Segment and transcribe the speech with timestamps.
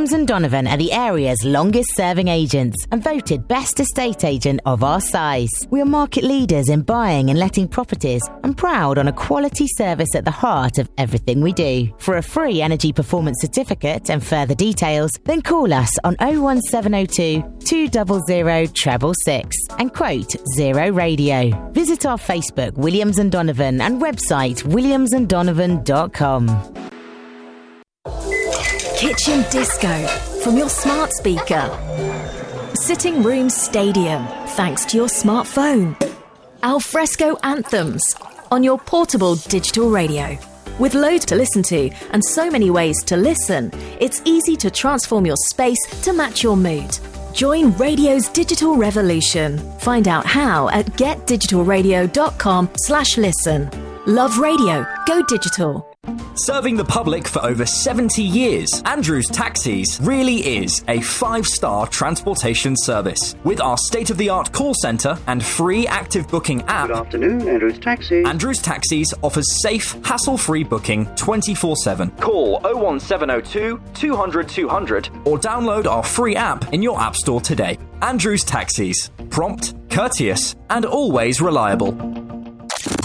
[0.00, 4.82] Williams and Donovan are the area's longest serving agents and voted best estate agent of
[4.82, 5.50] our size.
[5.68, 10.08] We are market leaders in buying and letting properties and proud on a quality service
[10.16, 11.94] at the heart of everything we do.
[11.98, 18.74] For a free energy performance certificate and further details, then call us on 01702 200
[18.74, 21.50] treble six and quote Zero Radio.
[21.72, 26.99] Visit our Facebook Williams and Donovan and website williamsanddonovan.com.
[29.00, 30.06] Kitchen Disco
[30.44, 31.70] from your smart speaker.
[32.74, 35.96] Sitting Room Stadium thanks to your smartphone.
[36.62, 38.02] Alfresco Anthems
[38.50, 40.36] on your portable digital radio.
[40.78, 45.24] With loads to listen to and so many ways to listen, it's easy to transform
[45.24, 46.98] your space to match your mood.
[47.32, 49.56] Join radio's digital revolution.
[49.78, 53.70] Find out how at getdigitalradio.com slash listen.
[54.04, 54.86] Love radio.
[55.06, 55.89] Go digital.
[56.34, 62.74] Serving the public for over 70 years, Andrews Taxis really is a five star transportation
[62.76, 63.36] service.
[63.44, 67.46] With our state of the art call centre and free active booking app, Good afternoon,
[67.48, 68.22] Andrews Taxi.
[68.24, 72.10] Andrews Taxis offers safe, hassle free booking 24 7.
[72.12, 77.78] Call 01702 200 200 or download our free app in your App Store today.
[78.00, 79.10] Andrews Taxis.
[79.28, 82.39] Prompt, courteous, and always reliable.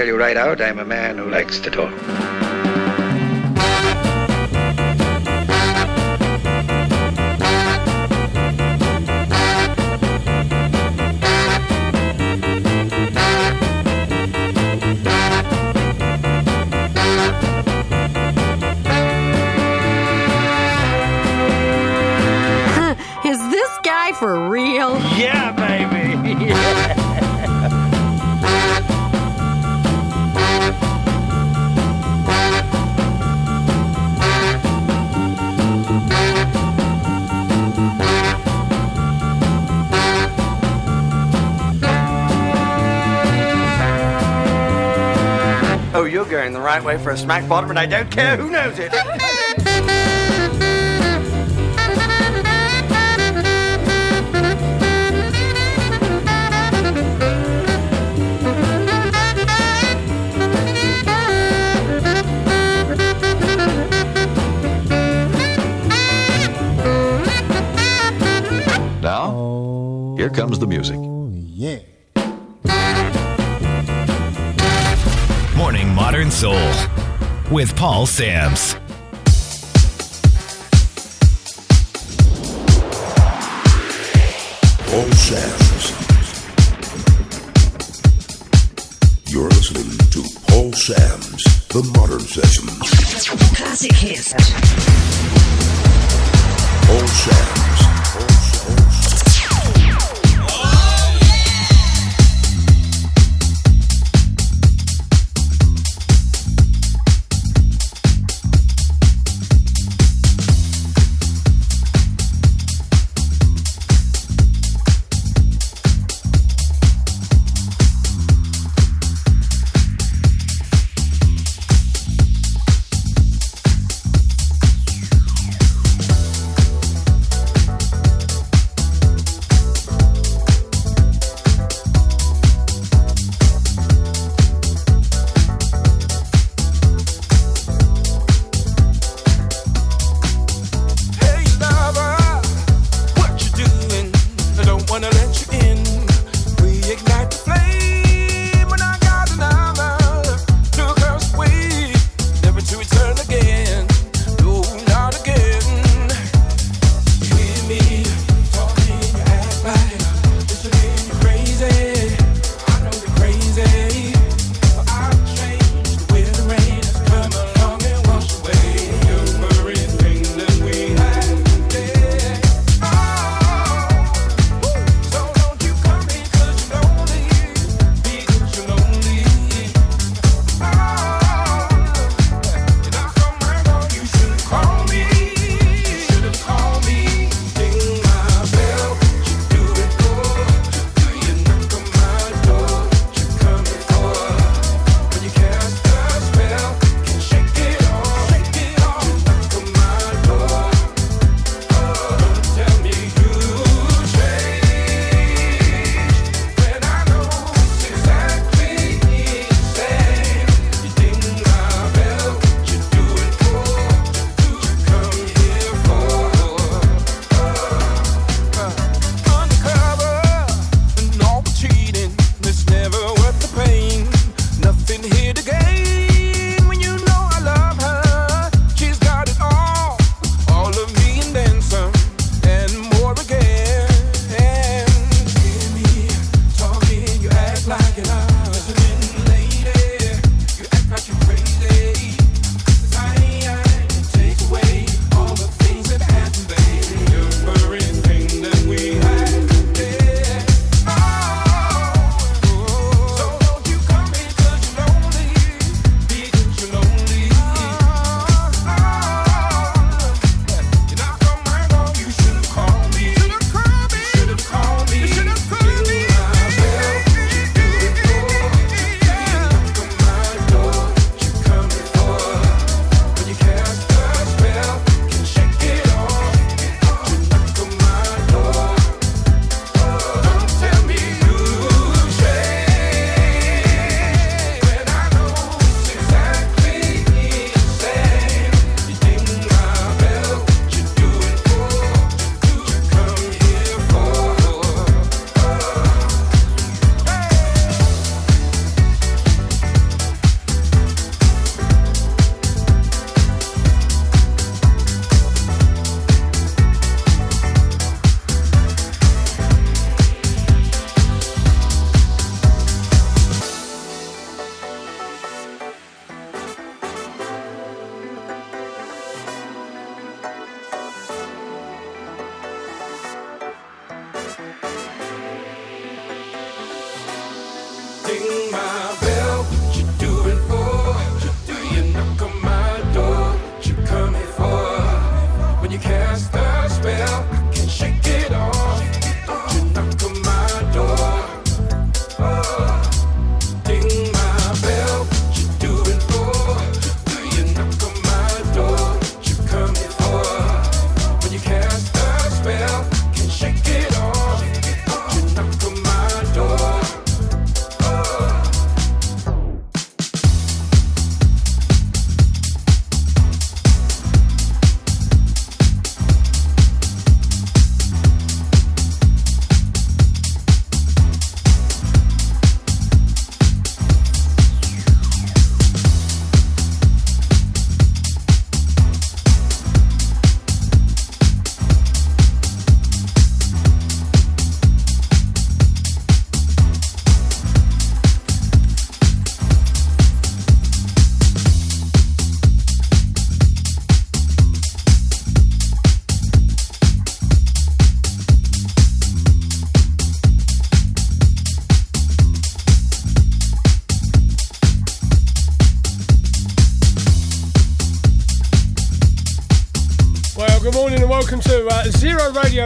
[0.00, 1.92] tell you right out, I'm a man who likes to talk.
[23.26, 24.98] Is this guy for real?
[25.18, 25.59] Yeah,
[46.30, 48.92] going the right way for a smack bottom, and I don't care who knows it.
[69.02, 71.09] Now, here comes the music.
[76.20, 78.74] Morning Modern Soul with Paul Sams.
[84.84, 85.92] Paul Sams.
[89.32, 92.90] You're listening to Paul Sams, The Modern Sessions.
[93.56, 94.34] Classic hits.
[96.86, 97.60] Paul Sams.
[98.76, 98.89] good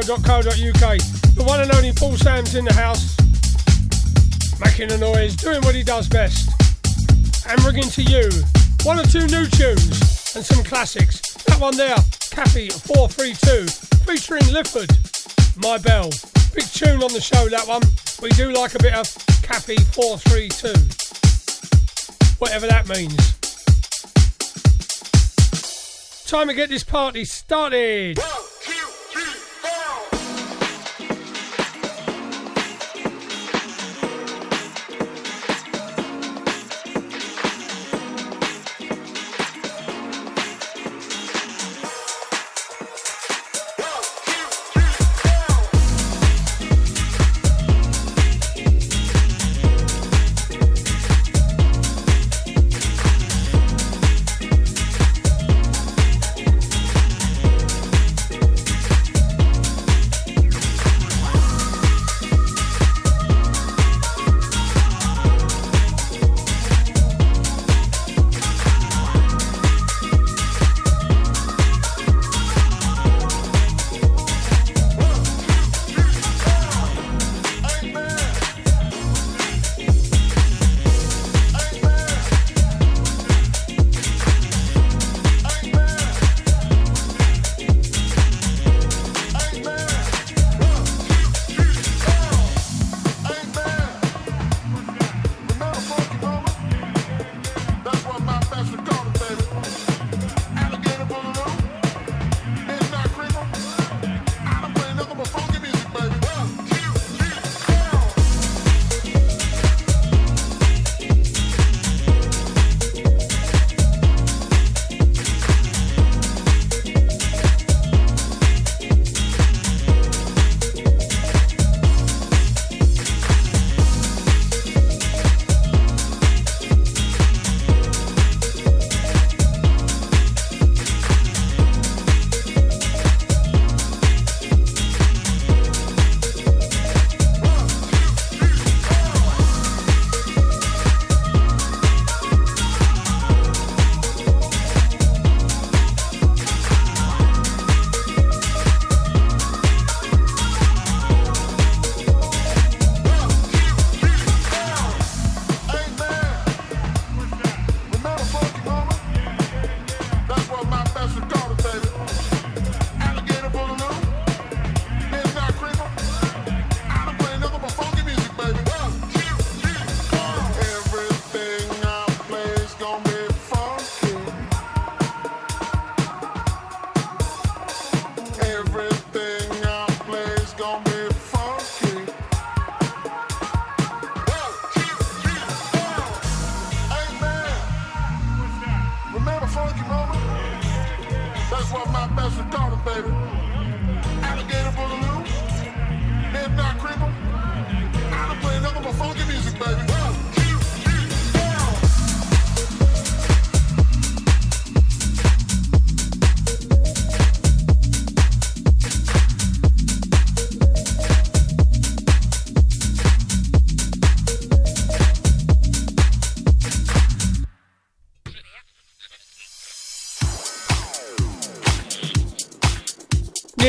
[0.04, 0.98] zeroradio.co.uk.
[1.34, 3.16] The one and only Paul Sams in the house,
[4.60, 6.50] making a noise, doing what he does best,
[7.48, 8.28] and bringing to you
[8.84, 11.20] one or two new tunes and some classics.
[11.44, 11.96] That one there,
[12.30, 13.66] Cappy 432,
[14.04, 14.90] featuring Lifford,
[15.56, 16.10] My Bell.
[16.54, 17.82] Big tune on the show, that one.
[18.22, 19.06] We do like a bit of
[19.42, 20.68] Cappy 432,
[22.38, 23.16] whatever that means.
[26.26, 28.18] Time to get this party started.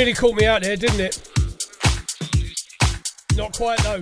[0.05, 1.19] Nearly caught me out there, didn't it?
[3.35, 3.99] Not quite though.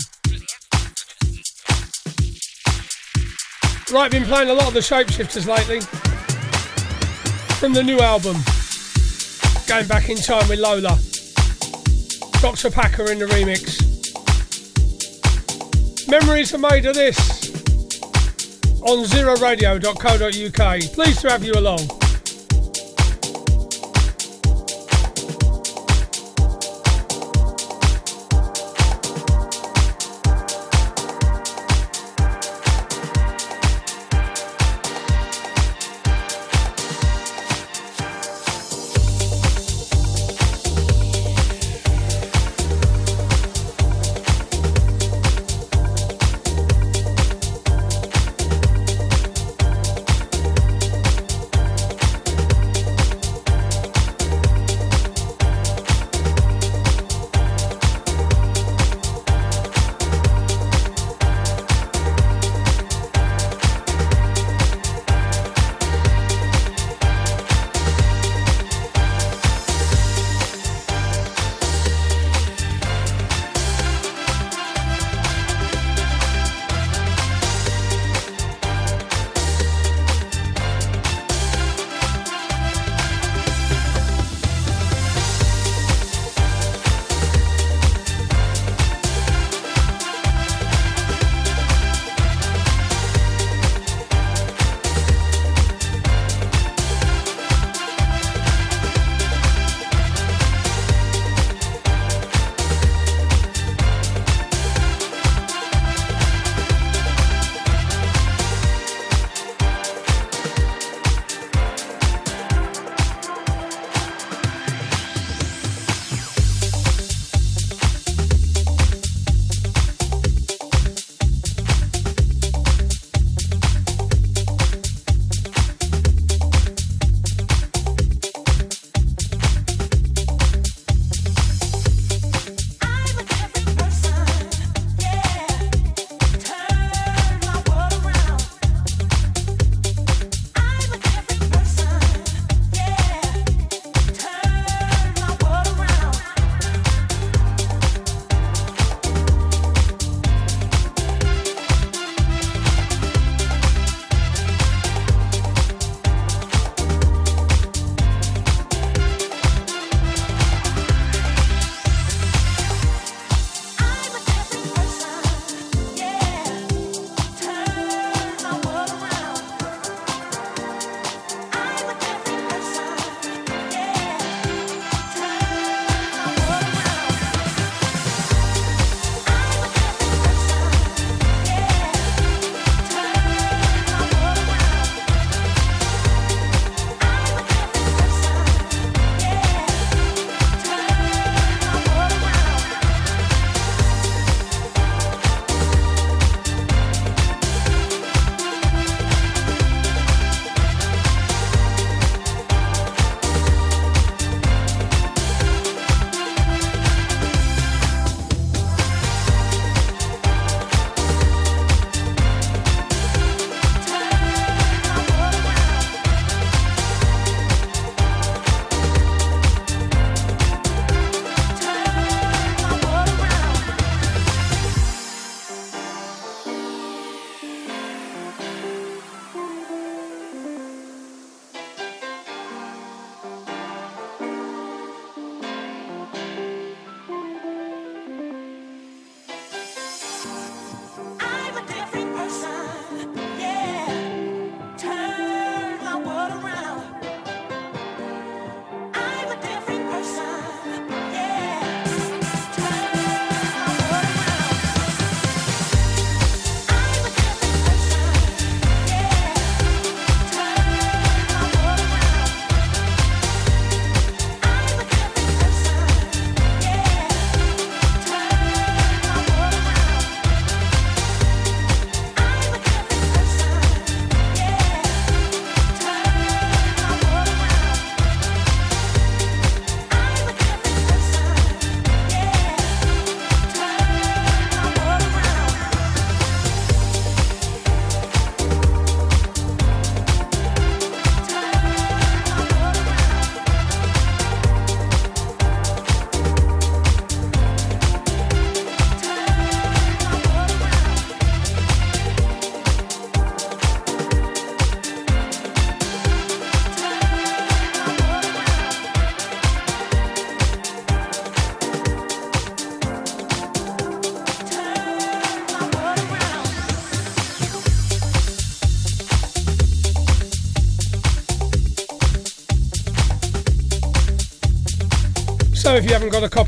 [3.90, 5.80] Right, been playing a lot of the Shapeshifters lately.
[7.56, 8.36] From the new album.
[9.66, 11.00] Going back in time with Lola.
[12.42, 12.70] Dr.
[12.70, 13.80] Packer in the remix.
[16.10, 17.50] Memories are made of this
[18.82, 20.82] on zeroradio.co.uk.
[20.94, 22.03] Pleased to have you along.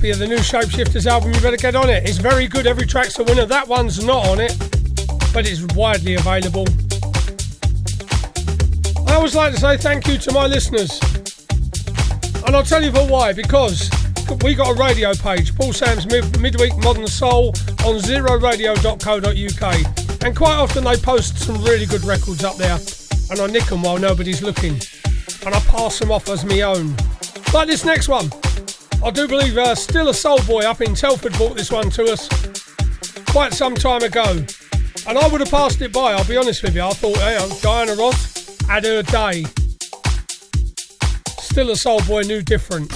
[0.05, 2.07] Copy of the new Shapeshifters album, you better get on it.
[2.07, 2.67] It's very good.
[2.67, 3.45] Every track's a winner.
[3.45, 4.55] That one's not on it,
[5.33, 6.67] but it's widely available.
[9.07, 10.99] I always like to say thank you to my listeners.
[12.45, 13.33] And I'll tell you for why.
[13.33, 13.89] Because
[14.43, 17.47] we got a radio page, Paul Sam's Mid- Midweek Modern Soul
[17.83, 20.23] on zeroradio.co.uk.
[20.23, 22.77] And quite often they post some really good records up there.
[23.31, 24.79] And I nick them while nobody's looking.
[25.47, 26.95] And I pass them off as my own.
[27.53, 28.29] Like this next one.
[29.05, 32.05] I do believe uh, Still a Soul Boy up in Telford brought this one to
[32.05, 32.27] us
[33.27, 34.43] quite some time ago.
[35.07, 36.81] And I would have passed it by, I'll be honest with you.
[36.81, 39.45] I thought, hey, Diana Ross had her day.
[41.37, 42.91] Still a Soul Boy knew different.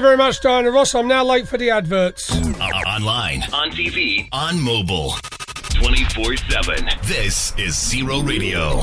[0.00, 0.94] You very much, Diana Ross.
[0.94, 2.30] I'm now late for the adverts.
[2.30, 5.14] Uh, online, on TV, on mobile.
[5.74, 6.88] 24 7.
[7.04, 8.80] This is Zero Radio.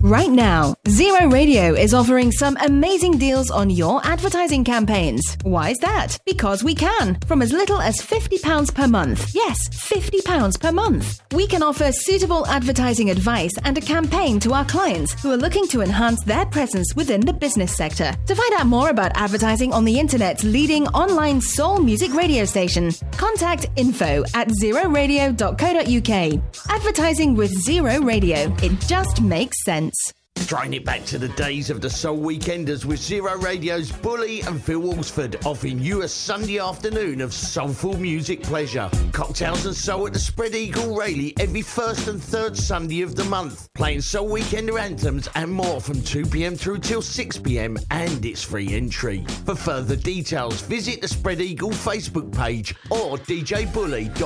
[0.00, 5.36] Right now, Zero Radio is offering some amazing deals on your advertising campaigns.
[5.42, 6.16] Why is that?
[6.24, 9.30] Because we can, from as little as £50 per month.
[9.34, 11.20] Yes, £50 per month.
[11.32, 15.66] We can offer suitable advertising advice and a campaign to our clients who are looking
[15.68, 18.16] to enhance their presence within the business sector.
[18.26, 22.90] To find out more about advertising on the internet's leading online soul music radio station,
[23.12, 26.42] contact info at zeroradio.co.uk.
[26.70, 28.56] Advertising with Zero Radio.
[28.62, 29.94] It just makes sense.
[30.40, 34.60] Throwing it back to the days of the Soul Weekenders with Zero Radio's Bully and
[34.60, 38.90] Phil Walsford offering you a Sunday afternoon of soulful music pleasure.
[39.12, 43.22] Cocktails and soul at the Spread Eagle Rayleigh every first and third Sunday of the
[43.24, 43.68] month.
[43.74, 49.24] Playing Soul Weekender anthems and more from 2pm through till 6pm and it's free entry.
[49.44, 54.20] For further details, visit the Spread Eagle Facebook page or djbully.co.uk.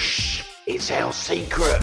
[0.00, 1.82] Shh, it's our secret.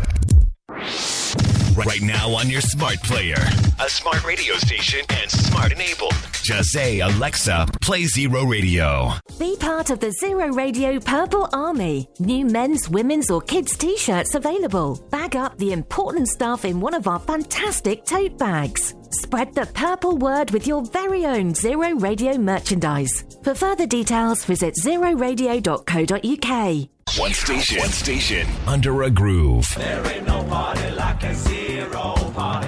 [1.85, 3.35] Right now on your smart player,
[3.79, 6.15] a smart radio station, and smart enabled.
[6.41, 9.11] Just say, Alexa, play Zero Radio.
[9.37, 12.09] Be part of the Zero Radio Purple Army.
[12.17, 14.99] New men's, women's, or kids' t shirts available.
[15.11, 18.95] Bag up the important stuff in one of our fantastic tote bags.
[19.11, 23.23] Spread the purple word with your very own Zero Radio merchandise.
[23.43, 26.89] For further details, visit zeroradio.co.uk.
[27.17, 29.73] One station, one station, under a groove.
[29.77, 32.67] There ain't no party like a zero party.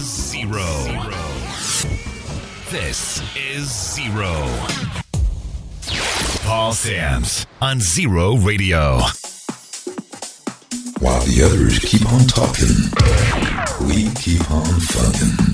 [0.00, 0.66] Zero.
[2.70, 4.34] This is Zero.
[6.44, 8.98] Paul Sams on Zero Radio.
[10.98, 12.66] While the others keep on talking,
[13.86, 15.52] we keep on funkin'.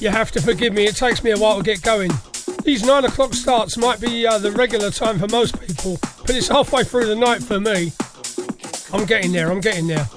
[0.00, 2.10] You have to forgive me, it takes me a while to get going.
[2.64, 6.48] These 9 o'clock starts might be uh, the regular time for most people, but it's
[6.48, 7.92] halfway through the night for me.
[8.92, 10.08] I'm getting there, I'm getting there.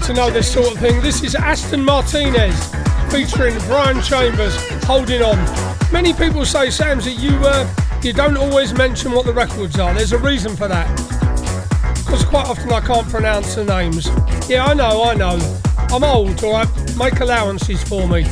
[0.00, 2.74] Like to know this sort of thing, this is Aston Martinez
[3.12, 5.36] featuring Brian Chambers holding on.
[5.92, 9.94] Many people say, Sam's, that you uh, you don't always mention what the records are.
[9.94, 10.88] There's a reason for that.
[12.04, 14.08] Because quite often I can't pronounce the names.
[14.50, 15.38] Yeah, I know, I know.
[15.76, 16.96] I'm old, alright?
[16.98, 18.24] Make allowances for me.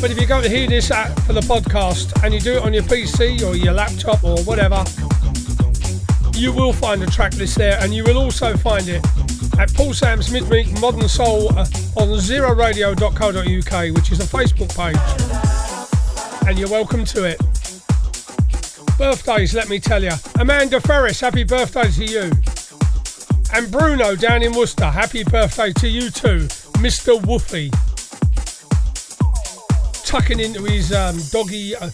[0.00, 2.74] But if you go to hear this for the podcast and you do it on
[2.74, 4.84] your PC or your laptop or whatever,
[6.38, 9.04] you will find a track list there, and you will also find it
[9.58, 14.96] at Paul Sam's Midweek Modern Soul uh, on zeroradio.co.uk, which is a Facebook page.
[16.48, 17.38] And you're welcome to it.
[18.96, 20.12] Birthdays, let me tell you.
[20.38, 22.30] Amanda Ferris, happy birthday to you.
[23.52, 26.46] And Bruno down in Worcester, happy birthday to you too,
[26.78, 27.20] Mr.
[27.20, 27.72] Woofy.
[30.04, 31.90] Tucking into his um, doggy uh,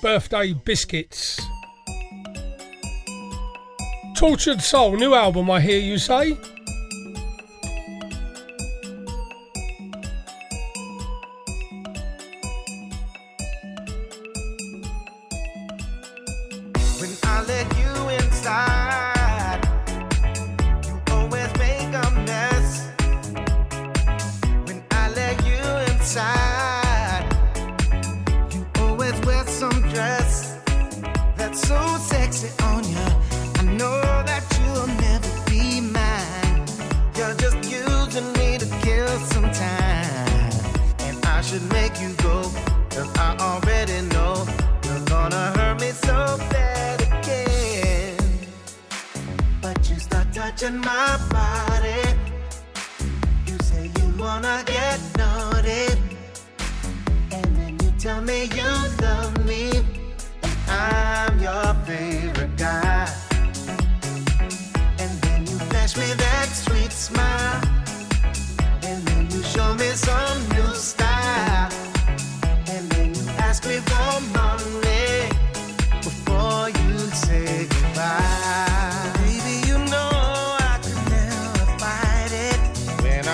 [0.00, 1.25] birthday biscuits.
[4.26, 6.36] Tortured Soul, new album, I hear you say.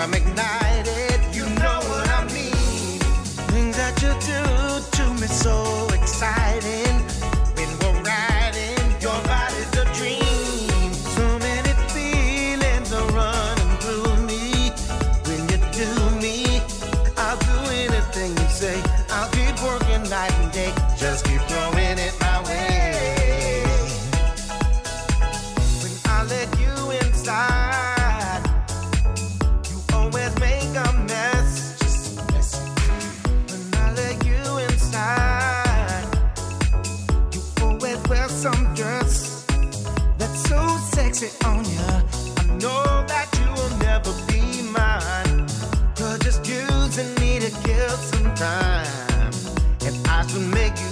[0.07, 0.62] McKnight.
[48.43, 49.33] time,
[49.87, 50.92] and I should make you.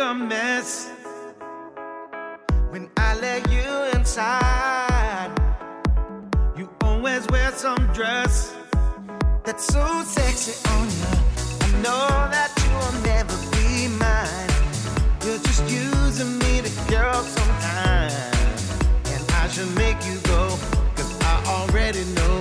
[0.00, 0.90] a mess
[2.70, 5.30] when I let you inside.
[6.56, 8.54] You always wear some dress
[9.44, 11.12] that's so sexy on you.
[11.60, 14.50] I know that you will never be mine.
[15.24, 18.78] You're just using me to girl sometimes.
[19.12, 20.48] And I should make you go,
[20.96, 22.36] cause I already know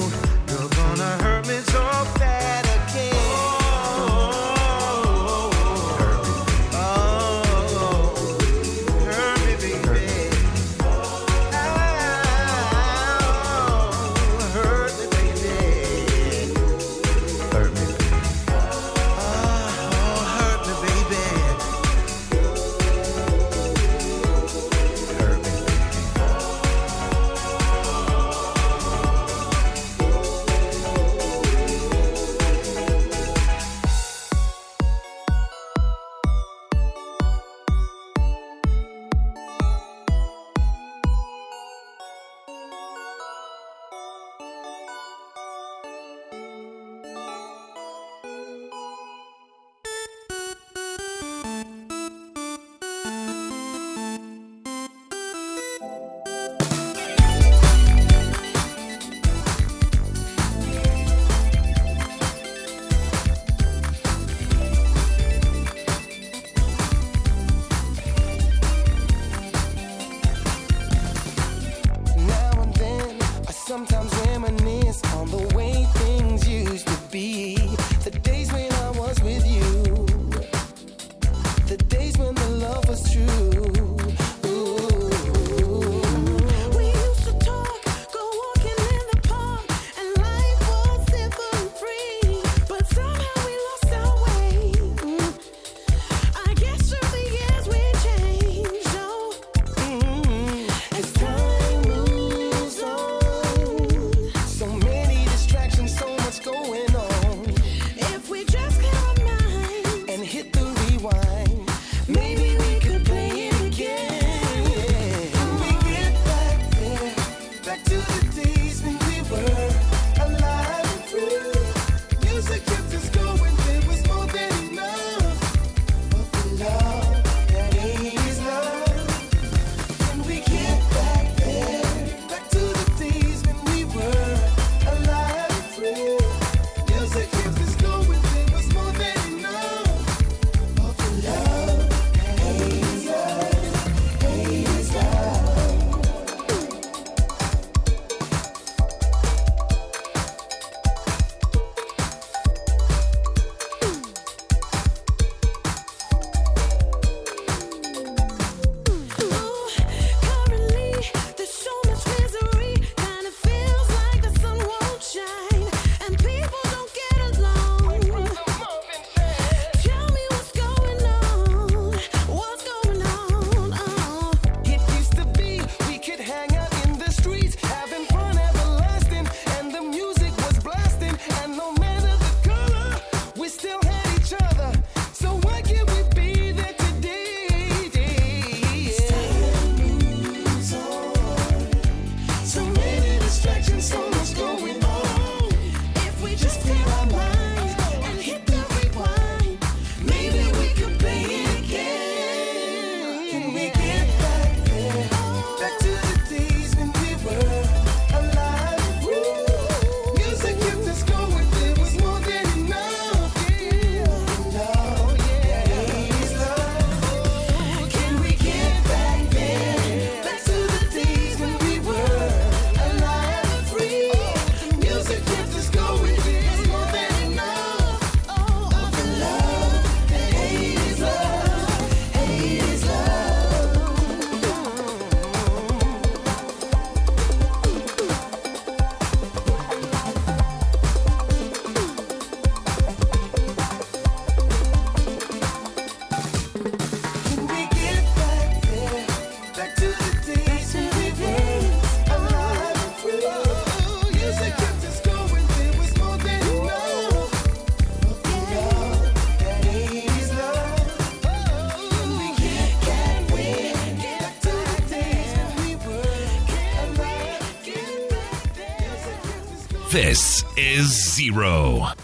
[0.48, 1.82] you're gonna hurt me so
[2.20, 2.69] bad.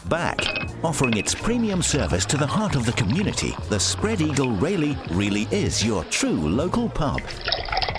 [0.07, 0.37] Back,
[0.83, 5.47] offering its premium service to the heart of the community, the Spread Eagle Rayleigh really
[5.51, 7.19] is your true local pub.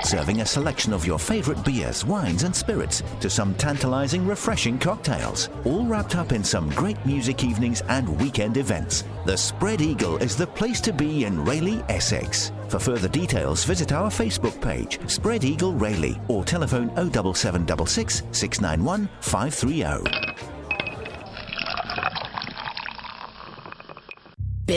[0.05, 5.49] Serving a selection of your favourite beers, wines, and spirits to some tantalising, refreshing cocktails,
[5.64, 9.03] all wrapped up in some great music evenings and weekend events.
[9.24, 12.53] The Spread Eagle is the place to be in Rayleigh, Essex.
[12.68, 20.26] For further details, visit our Facebook page, Spread Eagle Rayleigh, or telephone 07766 691 530.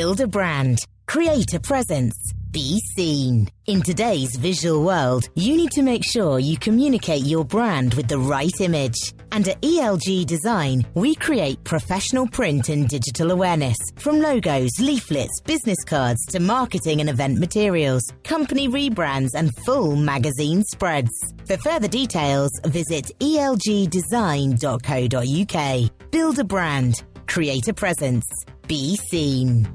[0.10, 0.80] Build a brand.
[1.05, 2.16] Create a presence.
[2.49, 3.47] Be seen.
[3.68, 8.18] In today's visual world, you need to make sure you communicate your brand with the
[8.18, 9.14] right image.
[9.32, 15.84] And at ELG Design, we create professional print and digital awareness from logos, leaflets, business
[15.86, 21.12] cards to marketing and event materials, company rebrands, and full magazine spreads.
[21.45, 25.91] For further details, visit elgdesign.co.uk.
[26.10, 27.03] Build a brand.
[27.28, 28.26] Create a presence.
[28.70, 29.67] Be seen.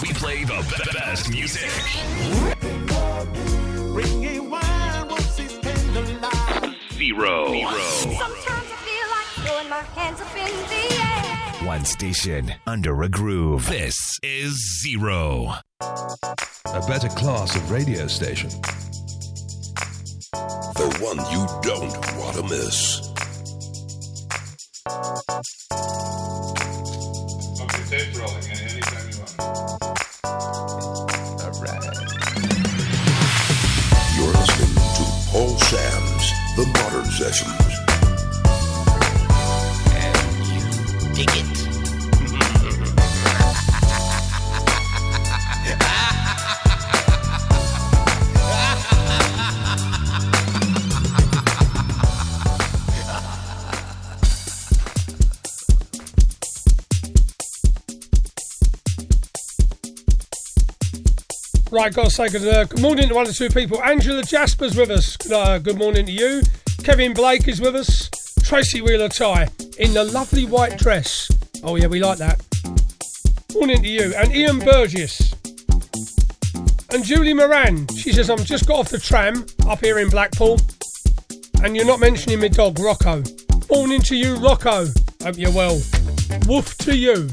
[0.00, 1.68] We play the be- best music.
[6.92, 7.46] Zero.
[7.48, 11.66] Sometimes I feel like throwing my hands up in the air.
[11.66, 13.66] One station under a groove.
[13.66, 15.54] This is Zero.
[15.80, 18.50] A better class of radio station.
[20.30, 23.00] The one you don't want to miss.
[27.92, 29.32] Okay, tape rolling anytime you want.
[34.16, 36.26] You're listening to Paul Sam's
[36.56, 37.72] The Modern Sessions.
[39.92, 40.16] And
[40.46, 40.62] you
[41.14, 41.51] Dig it.
[61.72, 63.82] Right, got to say good, uh, good morning to one or two people.
[63.82, 65.16] Angela Jasper's with us.
[65.30, 66.42] Uh, good morning to you.
[66.84, 68.10] Kevin Blake is with us.
[68.42, 69.48] Tracy Wheeler Tie
[69.78, 71.30] in the lovely white dress.
[71.64, 72.44] Oh, yeah, we like that.
[73.54, 74.12] Morning to you.
[74.14, 75.32] And Ian Burgess.
[76.92, 77.88] And Julie Moran.
[77.96, 80.60] She says, I've just got off the tram up here in Blackpool.
[81.64, 83.22] And you're not mentioning my dog, Rocco.
[83.70, 84.88] Morning to you, Rocco.
[85.22, 85.80] Hope you're well.
[86.46, 87.30] Woof to you.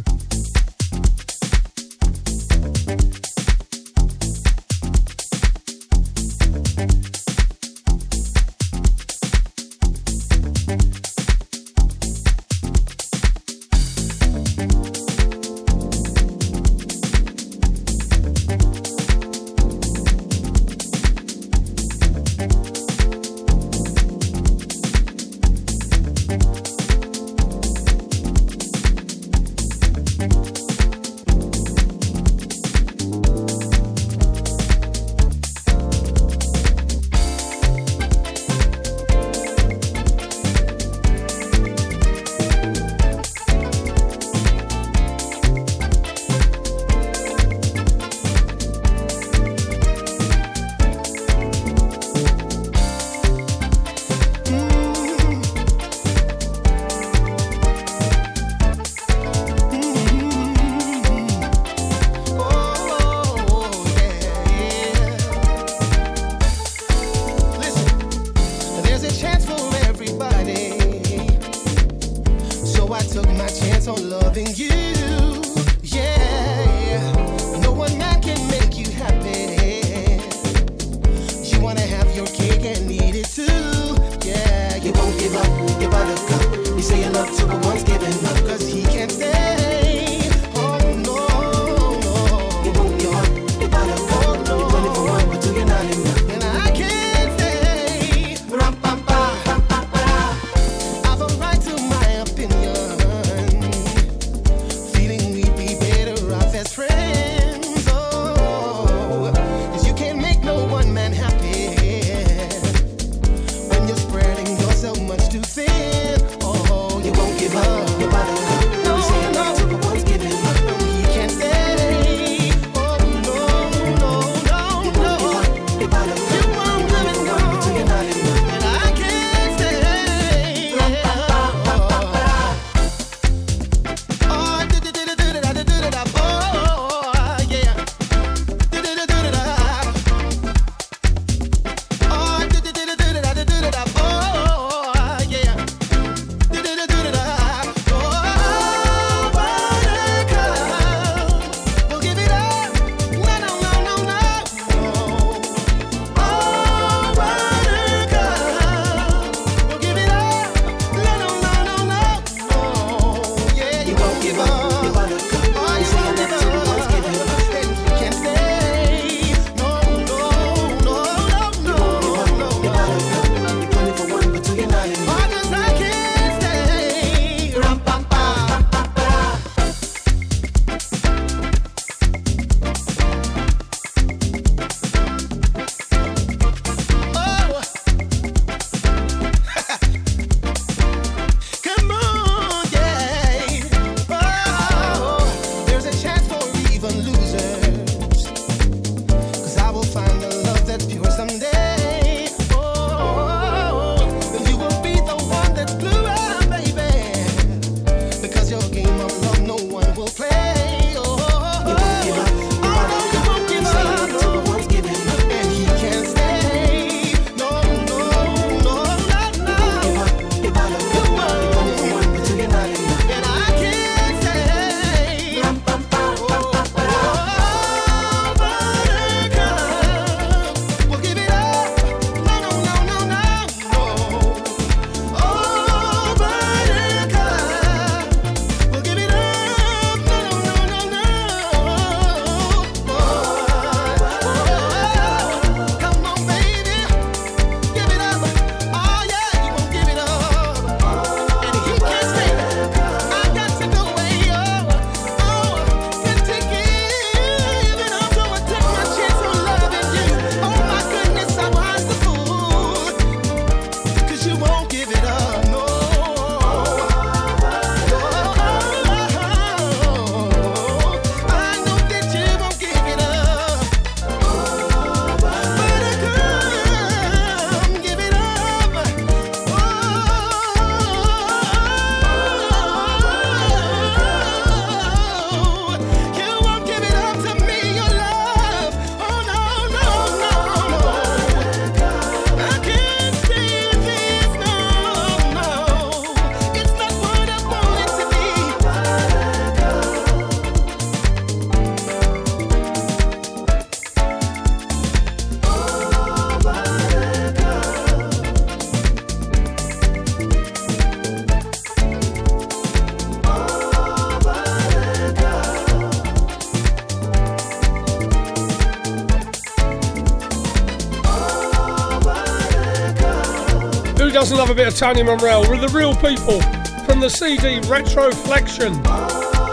[324.50, 325.48] Love a bit of Tony Momrelle?
[325.48, 326.42] With the Reel People
[326.84, 328.74] from the CD Retroflexion.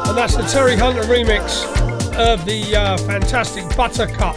[0.09, 1.67] And that's the Terry Hunter remix
[2.17, 4.37] of the uh, fantastic Buttercup.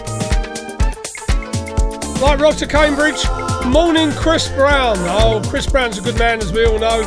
[2.21, 3.23] Right, rock to Cambridge.
[3.67, 4.97] Morning, Chris Brown.
[4.99, 7.03] Oh, Chris Brown's a good man, as we all know.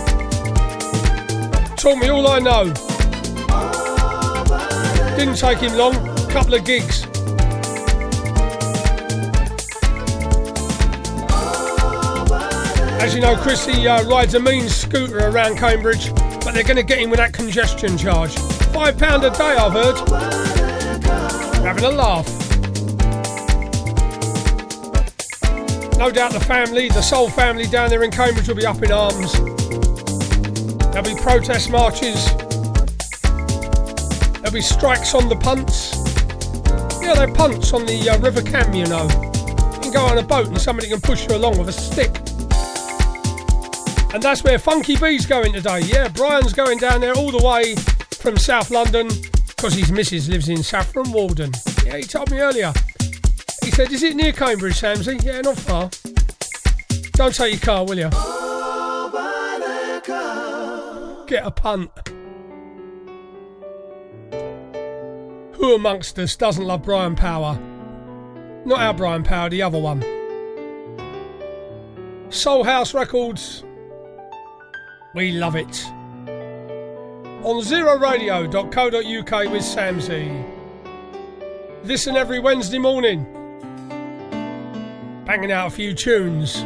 [1.77, 2.73] Taught me all I know.
[5.19, 5.93] Didn't take him long,
[6.31, 7.02] couple of gigs.
[13.03, 16.77] As you know, Chris, he uh, rides a mean scooter around Cambridge, but they're going
[16.77, 18.33] to get him with that congestion charge.
[18.73, 19.99] Five pound a day, I've heard.
[21.65, 22.29] Having a laugh.
[25.99, 28.93] No doubt the family, the Soul family down there in Cambridge will be up in
[28.93, 29.33] arms.
[30.93, 32.25] There'll be protest marches.
[34.35, 35.97] There'll be strikes on the punts.
[37.03, 39.09] Yeah, they punts on the uh, River Cam, you know.
[39.75, 42.22] You can go on a boat and somebody can push you along with a stick.
[44.15, 45.81] And that's where Funky B's going today.
[45.81, 47.75] Yeah, Brian's going down there all the way
[48.21, 49.09] from South London
[49.47, 51.51] because his missus lives in Saffron Walden.
[51.87, 52.75] Yeah, he told me earlier.
[53.65, 55.25] He said, Is it near Cambridge, Samsey?
[55.25, 55.89] Yeah, not far.
[57.13, 58.11] Don't take your car, will you?
[61.27, 61.91] Get a punt.
[65.55, 67.59] Who amongst us doesn't love Brian Power?
[68.67, 70.03] Not our Brian Power, the other one.
[72.31, 73.62] Soul House Records
[75.15, 75.87] we love it.
[77.45, 80.31] On zeroradio.co.uk with Sam Z.
[81.85, 83.27] Listen every Wednesday morning.
[85.27, 86.65] Banging out a few tunes.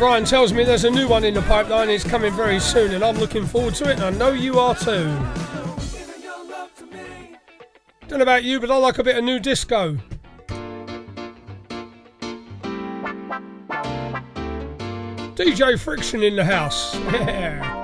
[0.00, 1.90] Brian tells me there's a new one in the pipeline.
[1.90, 4.74] It's coming very soon, and I'm looking forward to it, and I know you are
[4.74, 5.14] too.
[8.08, 9.98] Don't know about you, but I like a bit of new disco.
[15.34, 16.94] DJ Friction in the house.
[17.12, 17.79] Yeah.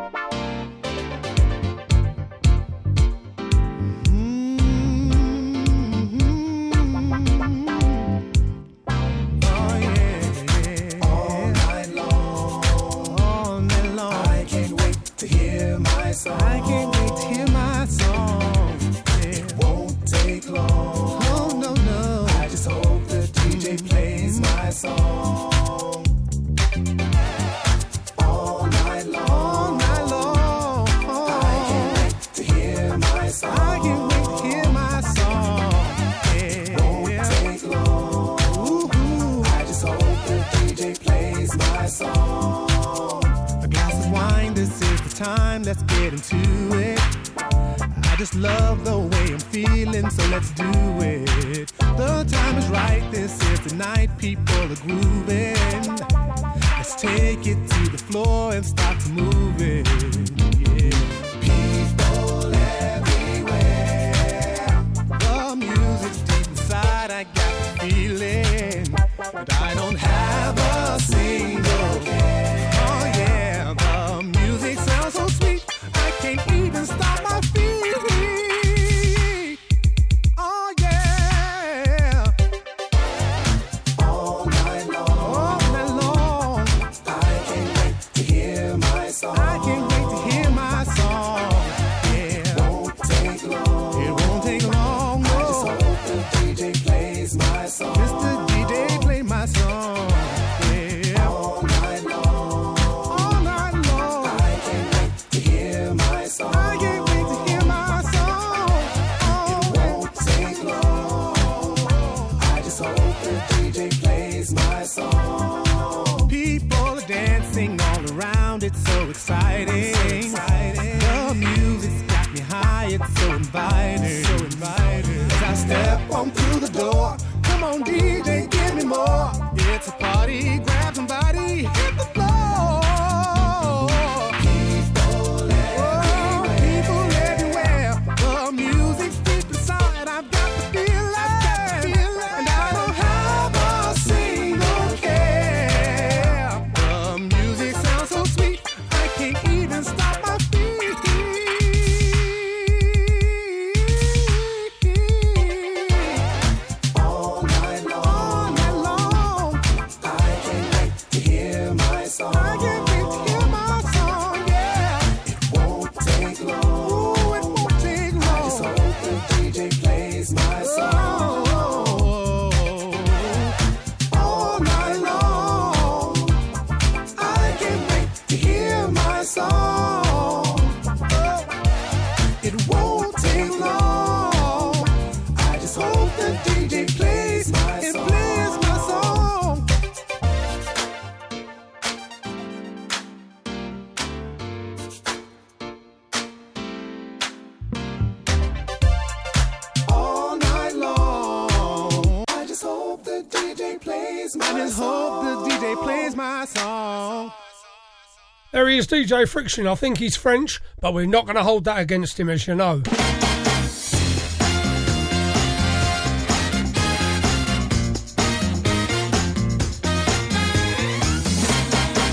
[208.77, 209.67] Is DJ Friction.
[209.67, 212.55] I think he's French, but we're not going to hold that against him, as you
[212.55, 212.83] know.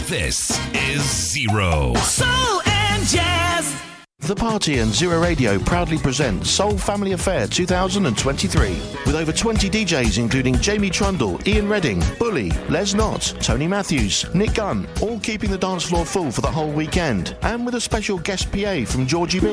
[0.07, 1.01] This is
[1.31, 1.95] Zero.
[1.95, 2.42] Soul and Jazz.
[4.25, 8.69] The Party and Zero Radio proudly present Soul Family Affair 2023
[9.05, 14.53] with over 20 DJs including Jamie Trundle, Ian Redding, Bully, Les Knott, Tony Matthews, Nick
[14.53, 18.17] Gunn, all keeping the dance floor full for the whole weekend and with a special
[18.17, 19.51] guest PA from Georgie B.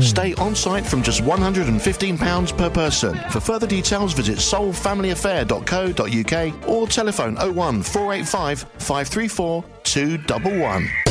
[0.00, 3.16] Stay on site from just £115 per person.
[3.30, 11.05] For further details, visit soulfamilyaffair.co.uk or telephone 01 485 534 211.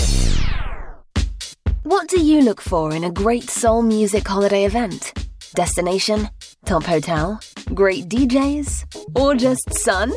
[2.26, 5.14] What do you look for in a great soul music holiday event?
[5.54, 6.28] Destination?
[6.66, 7.40] Top hotel?
[7.76, 9.16] Great DJs?
[9.16, 10.12] Or just sun?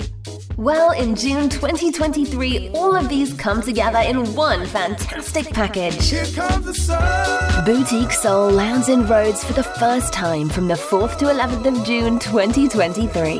[0.56, 6.12] Well, in June 2023, all of these come together in one fantastic package.
[7.66, 11.84] Boutique Soul lands in Rhodes for the first time from the 4th to 11th of
[11.84, 13.36] June 2023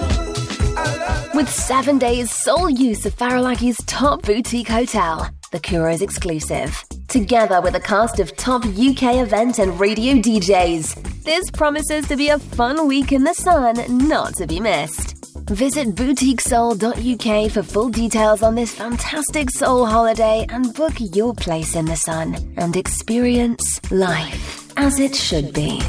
[1.34, 6.84] With seven days sole use of Faliraki's top boutique hotel, the Kuros exclusive.
[7.09, 12.28] Together with a cast of top UK event and radio DJs, this promises to be
[12.28, 15.14] a fun week in the sun not to be missed.
[15.48, 21.86] Visit boutiquesoul.uk for full details on this fantastic soul holiday and book your place in
[21.86, 25.80] the sun and experience life as it should be.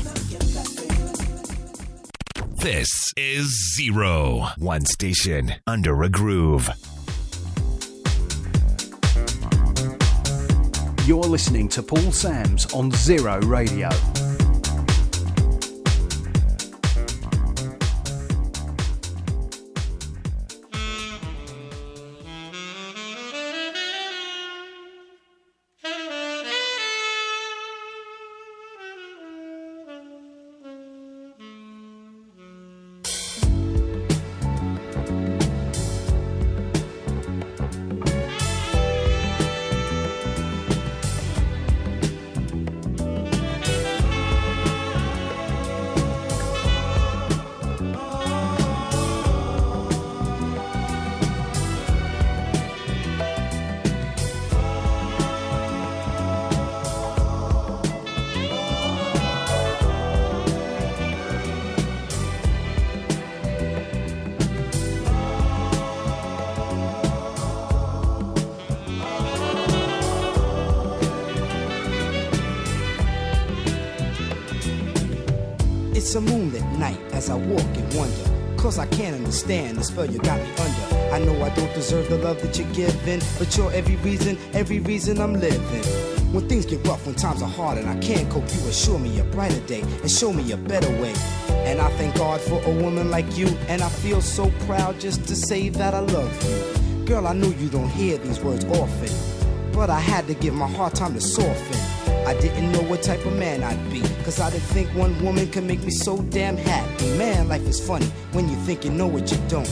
[2.61, 6.69] This is Zero, one station under a groove.
[11.09, 13.89] You're listening to Paul Sams on Zero Radio.
[77.19, 78.55] As I walk and wonder.
[78.55, 81.13] Cause I can't understand the spell you got me under.
[81.13, 84.79] I know I don't deserve the love that you're giving, but you're every reason, every
[84.79, 85.83] reason I'm living.
[86.33, 89.19] When things get rough, when times are hard and I can't cope, you assure me
[89.19, 91.13] a brighter day and show me a better way.
[91.67, 95.27] And I thank God for a woman like you, and I feel so proud just
[95.27, 97.05] to say that I love you.
[97.05, 99.13] Girl, I know you don't hear these words often,
[99.73, 101.88] but I had to give my heart time to soften.
[102.29, 104.01] I didn't know what type of man I'd be.
[104.23, 107.17] Cause I didn't think one woman could make me so damn happy.
[107.17, 109.67] Man, life is funny when you think you know what you don't.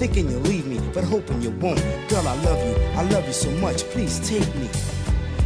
[0.00, 1.84] Thinking you'll leave me, but hoping you won't.
[2.08, 4.70] Girl, I love you, I love you so much, please take me.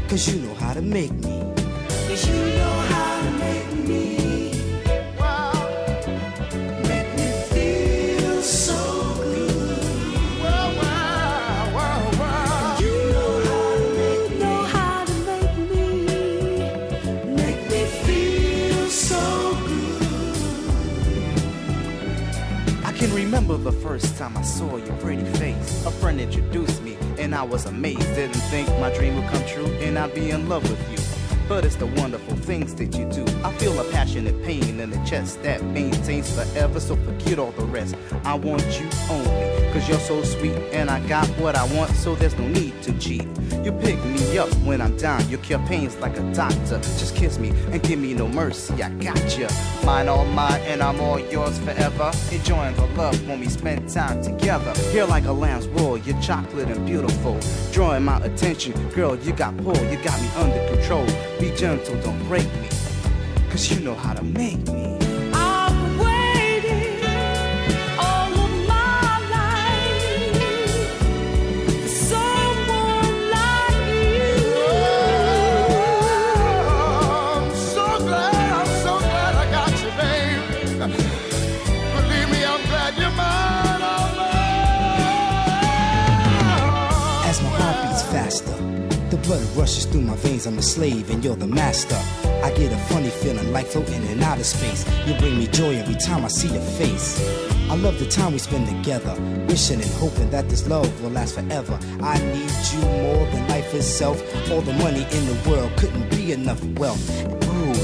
[0.08, 1.41] Cause you know how to make me.
[23.58, 25.84] The first time I saw your pretty face.
[25.86, 28.14] A friend introduced me, and I was amazed.
[28.14, 30.98] Didn't think my dream would come true, and I'd be in love with you.
[31.48, 33.24] But it's the wonderful things that you do.
[33.44, 37.64] I feel a passionate pain in the chest that maintains forever, so forget all the
[37.64, 37.96] rest.
[38.24, 42.14] I want you only, cause you're so sweet, and I got what I want, so
[42.14, 43.26] there's no need to cheat.
[43.64, 46.78] You pick me up when I'm down, you cure pains like a doctor.
[46.80, 49.48] Just kiss me and give me no mercy, I got you.
[49.84, 52.12] Mine all mine, and I'm all yours forever.
[52.30, 54.72] Enjoying the love when we spend time together.
[54.92, 57.38] You're like a lamb's wool, you're chocolate and beautiful.
[57.72, 61.06] Drawing my attention, girl, you got pull, you got me under control.
[61.40, 62.68] Be gentle, don't break me,
[63.50, 65.01] cause you know how to make me.
[89.32, 90.46] Blood rushes through my veins.
[90.46, 91.98] I'm the slave and you're the master.
[92.44, 94.84] I get a funny feeling like floating in outer space.
[95.06, 97.18] You bring me joy every time I see your face.
[97.70, 99.14] I love the time we spend together,
[99.48, 101.78] wishing and hoping that this love will last forever.
[102.02, 104.20] I need you more than life itself.
[104.50, 107.41] All the money in the world couldn't be enough wealth.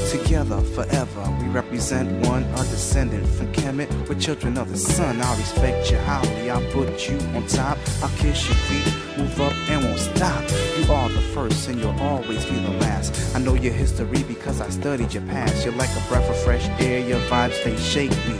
[0.09, 1.37] Together forever.
[1.39, 4.09] We represent one, a descendant from Kemet.
[4.09, 5.21] We're children of the sun.
[5.21, 6.49] I respect you highly.
[6.49, 7.77] I'll put you on top.
[8.01, 10.41] I'll kiss your feet, move up and won't stop.
[10.79, 13.35] You are the first and you'll always be the last.
[13.35, 15.63] I know your history because I studied your past.
[15.63, 17.07] You're like a breath of fresh air.
[17.07, 18.39] Your vibes, they shake me.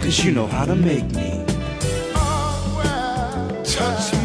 [0.00, 1.46] Cause you know how to make me.
[3.64, 4.23] Touch me.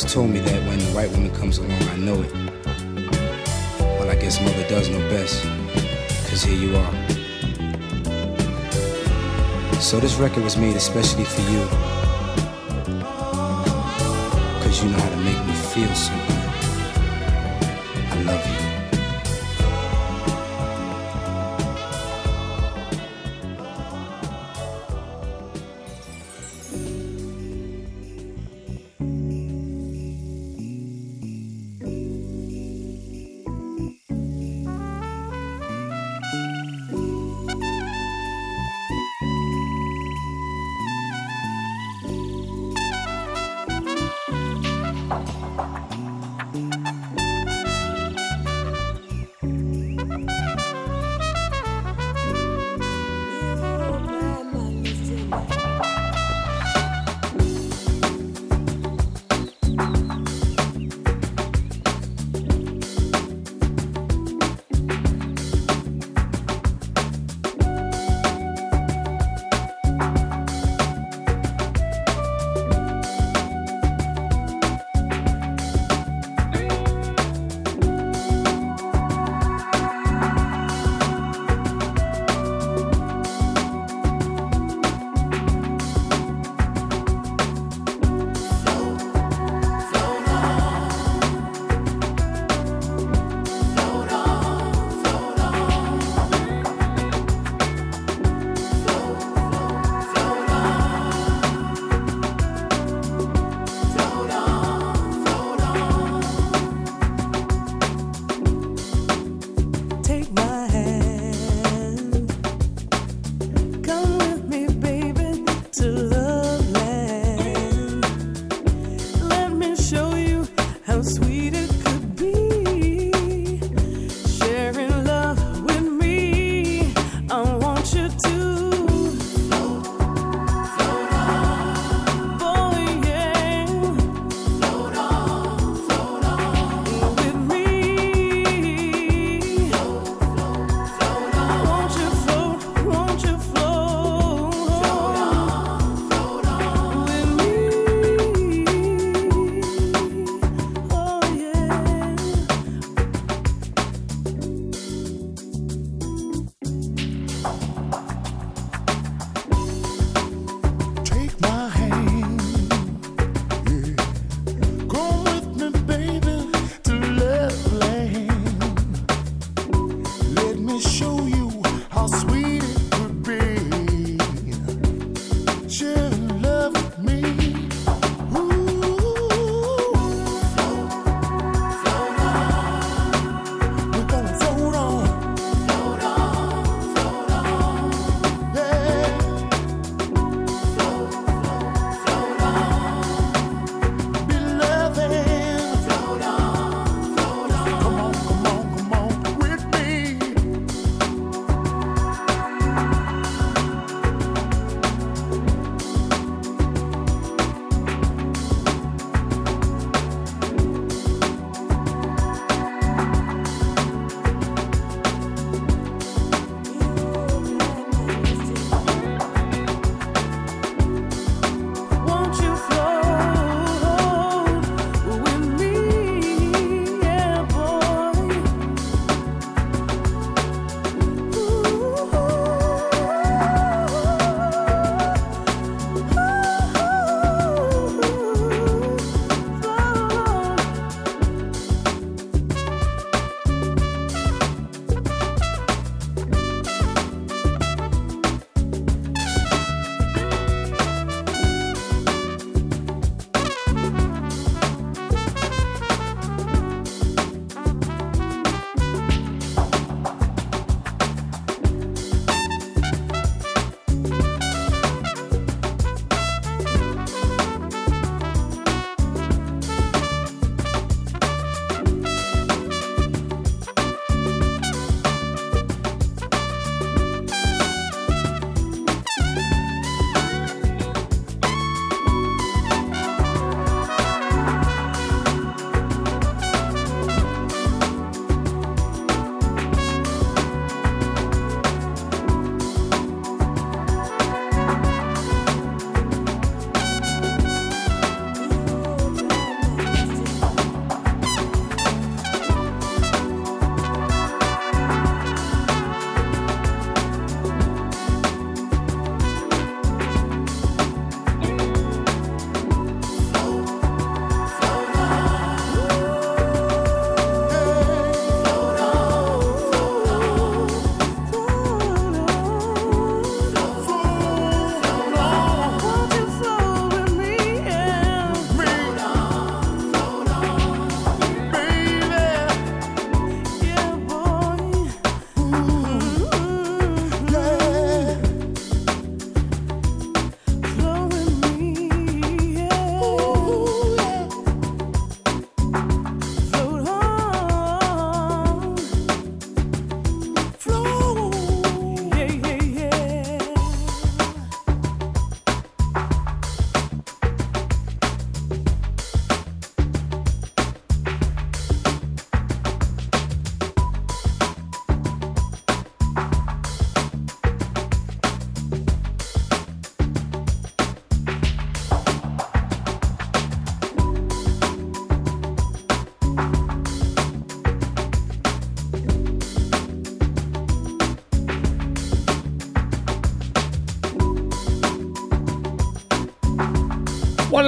[0.00, 2.32] Always told me that when the right woman comes along, I know it.
[3.80, 5.42] Well, I guess mother does know best.
[6.28, 6.92] Cause here you are.
[9.80, 11.66] So this record was made especially for you.
[14.62, 16.29] Cause you know how to make me feel so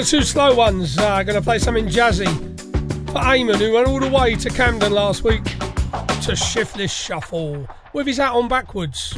[0.03, 0.99] the two slow ones.
[0.99, 2.27] Uh, going to play something jazzy
[3.09, 5.45] for Eamon, who went all the way to Camden last week
[6.23, 9.17] to Shiftless Shuffle with his hat on backwards.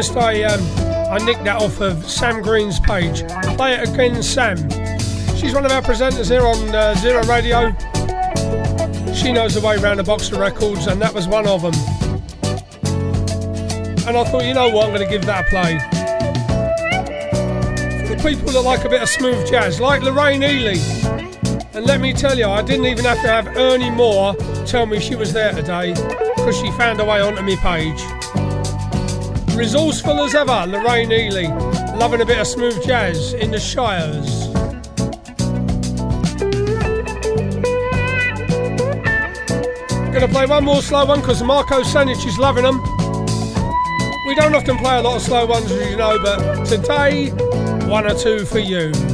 [0.00, 0.62] Honest, I um,
[1.12, 3.22] I nicked that off of Sam Green's page.
[3.58, 4.56] Play it again, Sam.
[5.36, 7.70] She's one of our presenters here on uh, Zero Radio.
[9.12, 11.74] She knows the way around a box of records, and that was one of them.
[14.08, 15.78] And I thought, you know what, I'm going to give that a play.
[18.06, 20.78] For the people that like a bit of smooth jazz, like Lorraine Ely.
[21.74, 24.98] And let me tell you, I didn't even have to have Ernie Moore tell me
[24.98, 25.92] she was there today,
[26.36, 28.00] because she found a way onto my page.
[29.60, 31.46] Resourceful as ever, Lorraine Ely,
[31.98, 34.46] loving a bit of smooth jazz in the Shires.
[40.14, 42.80] Gonna play one more slow one because Marco Sanic is loving them.
[44.26, 47.28] We don't often play a lot of slow ones, as you know, but today,
[47.86, 49.09] one or two for you.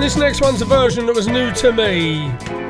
[0.00, 2.69] And this next one's a version that was new to me.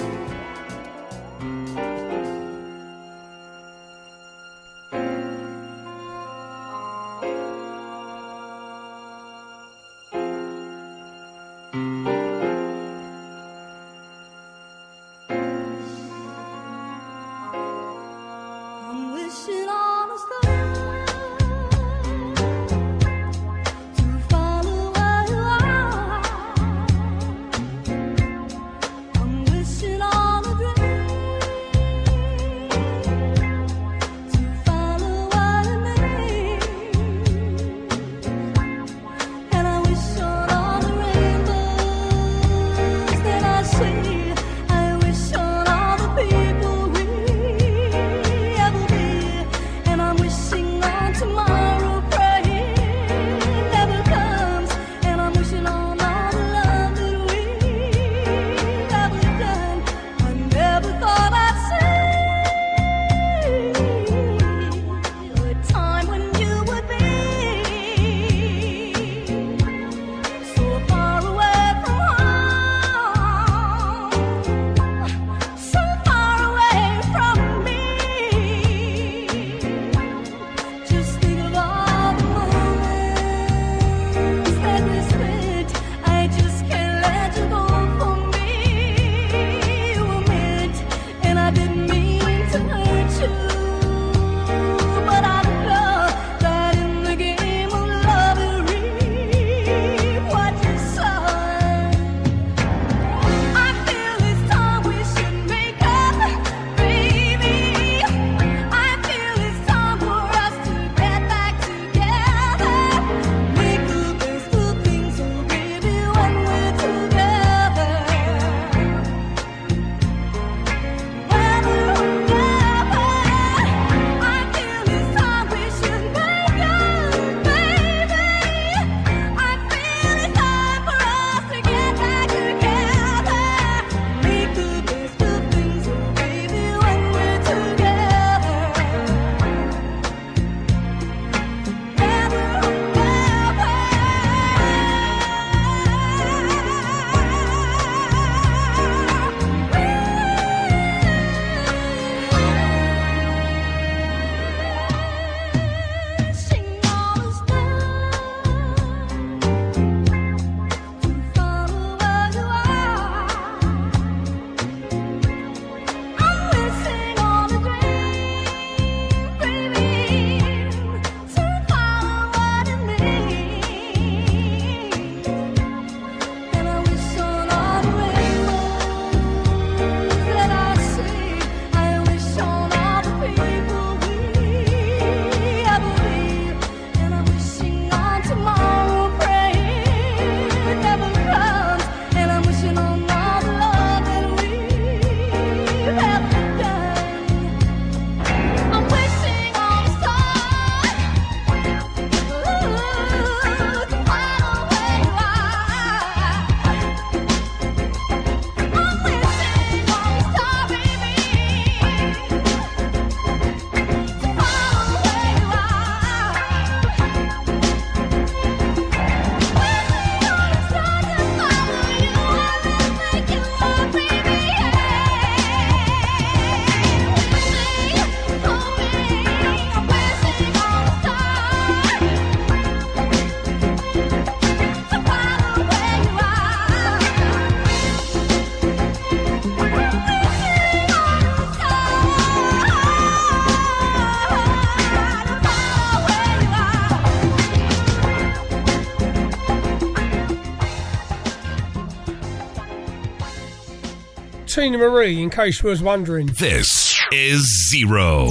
[254.61, 256.27] Teena Marie, in case you was wondering.
[256.27, 258.29] This is Zero.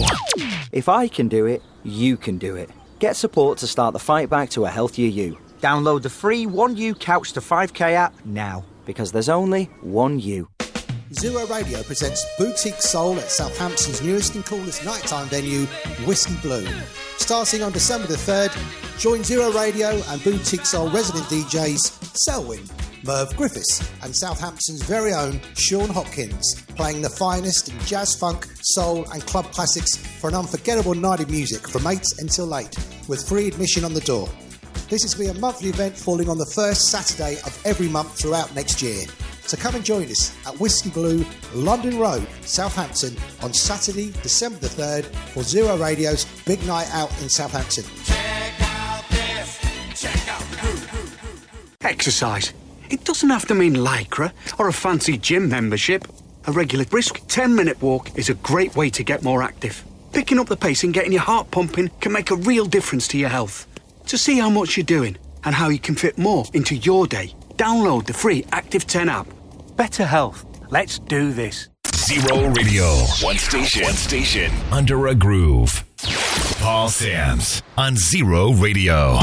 [0.71, 2.69] If I can do it, you can do it.
[2.99, 5.39] Get support to start the fight back to a healthier you.
[5.59, 10.47] Download the free 1U Couch to 5K app now, because there's only one you.
[11.13, 15.65] Zero Radio presents Boutique Soul at Southampton's newest and coolest nighttime venue,
[16.05, 16.67] Whiskey Blue.
[17.17, 22.61] Starting on December the 3rd, join Zero Radio and Boutique Soul resident DJs Selwyn,
[23.03, 29.09] Merv Griffiths, and Southampton's very own Sean Hopkins, playing the finest in jazz, funk, soul,
[29.11, 32.75] and club classics for an unforgettable night of music from 8 until late,
[33.07, 34.27] with free admission on the door.
[34.89, 38.19] This is to be a monthly event falling on the first Saturday of every month
[38.19, 39.05] throughout next year.
[39.41, 44.67] So come and join us at Whiskey Blue, London Road, Southampton on Saturday, December the
[44.67, 47.83] 3rd for Zero Radio's Big Night Out in Southampton.
[51.81, 52.53] Exercise.
[52.89, 56.07] It doesn't have to mean lycra or a fancy gym membership.
[56.47, 59.83] A regular brisk 10 minute walk is a great way to get more active.
[60.11, 63.17] Picking up the pace and getting your heart pumping can make a real difference to
[63.17, 63.67] your health.
[64.07, 67.33] To see how much you're doing and how you can fit more into your day,
[67.57, 69.27] download the free Active 10 app.
[69.75, 70.45] Better health.
[70.71, 71.69] Let's do this.
[71.95, 72.85] Zero Radio.
[73.21, 73.83] One station.
[73.83, 74.51] One station.
[74.71, 75.83] Under a groove.
[76.59, 79.19] Paul Sams on Zero Radio.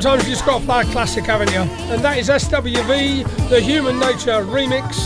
[0.00, 1.62] sometimes you just got to play a classic, haven't you?
[1.92, 4.96] And that is SWV, the Human Nature remix,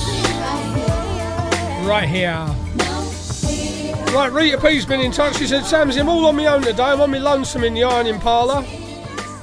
[1.88, 2.44] right here.
[4.14, 5.36] Right, Rita P's been in touch.
[5.36, 6.82] She said, Sam's, I'm all on my own today.
[6.82, 8.62] I'm on my lonesome in the ironing parlour.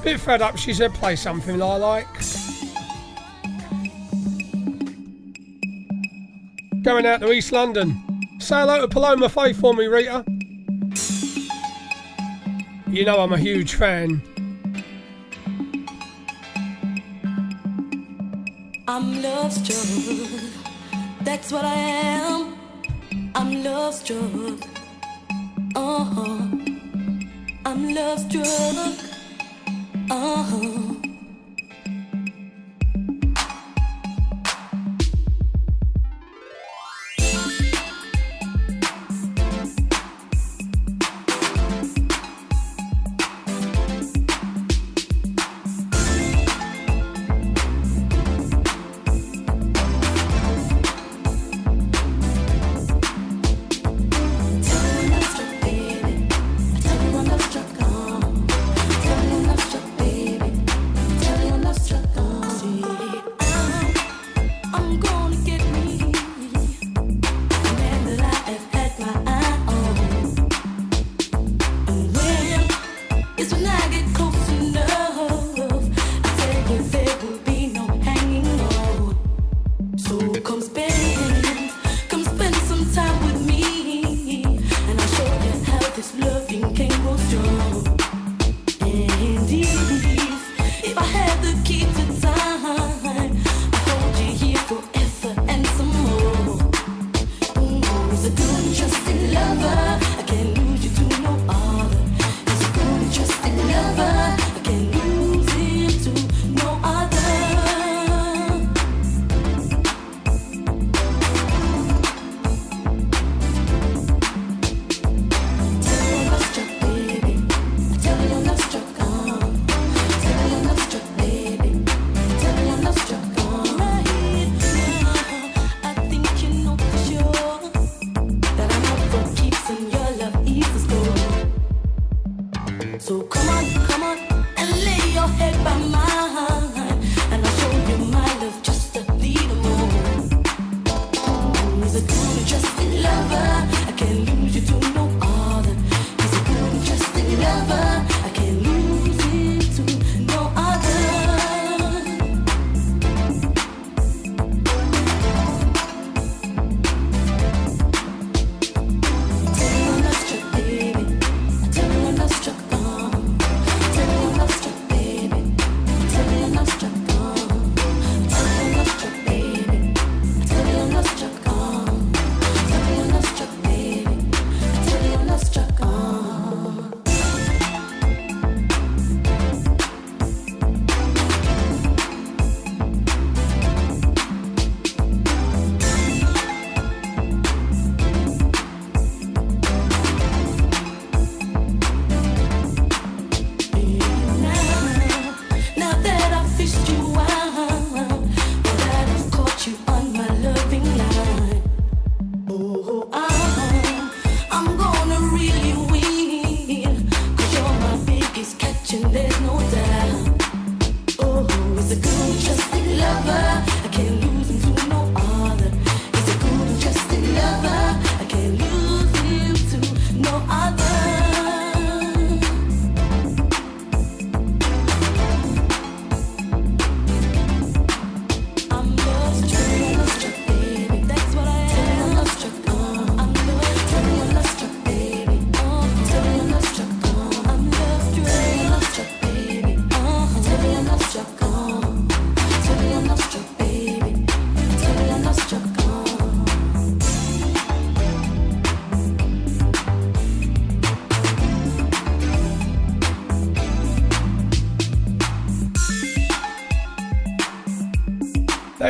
[0.04, 2.06] Bit fed up, she said, play something I like.
[6.82, 8.00] Going out to East London.
[8.38, 10.24] Say hello to Paloma Faith for me, Rita.
[12.86, 14.22] You know I'm a huge fan.
[19.50, 20.09] wants to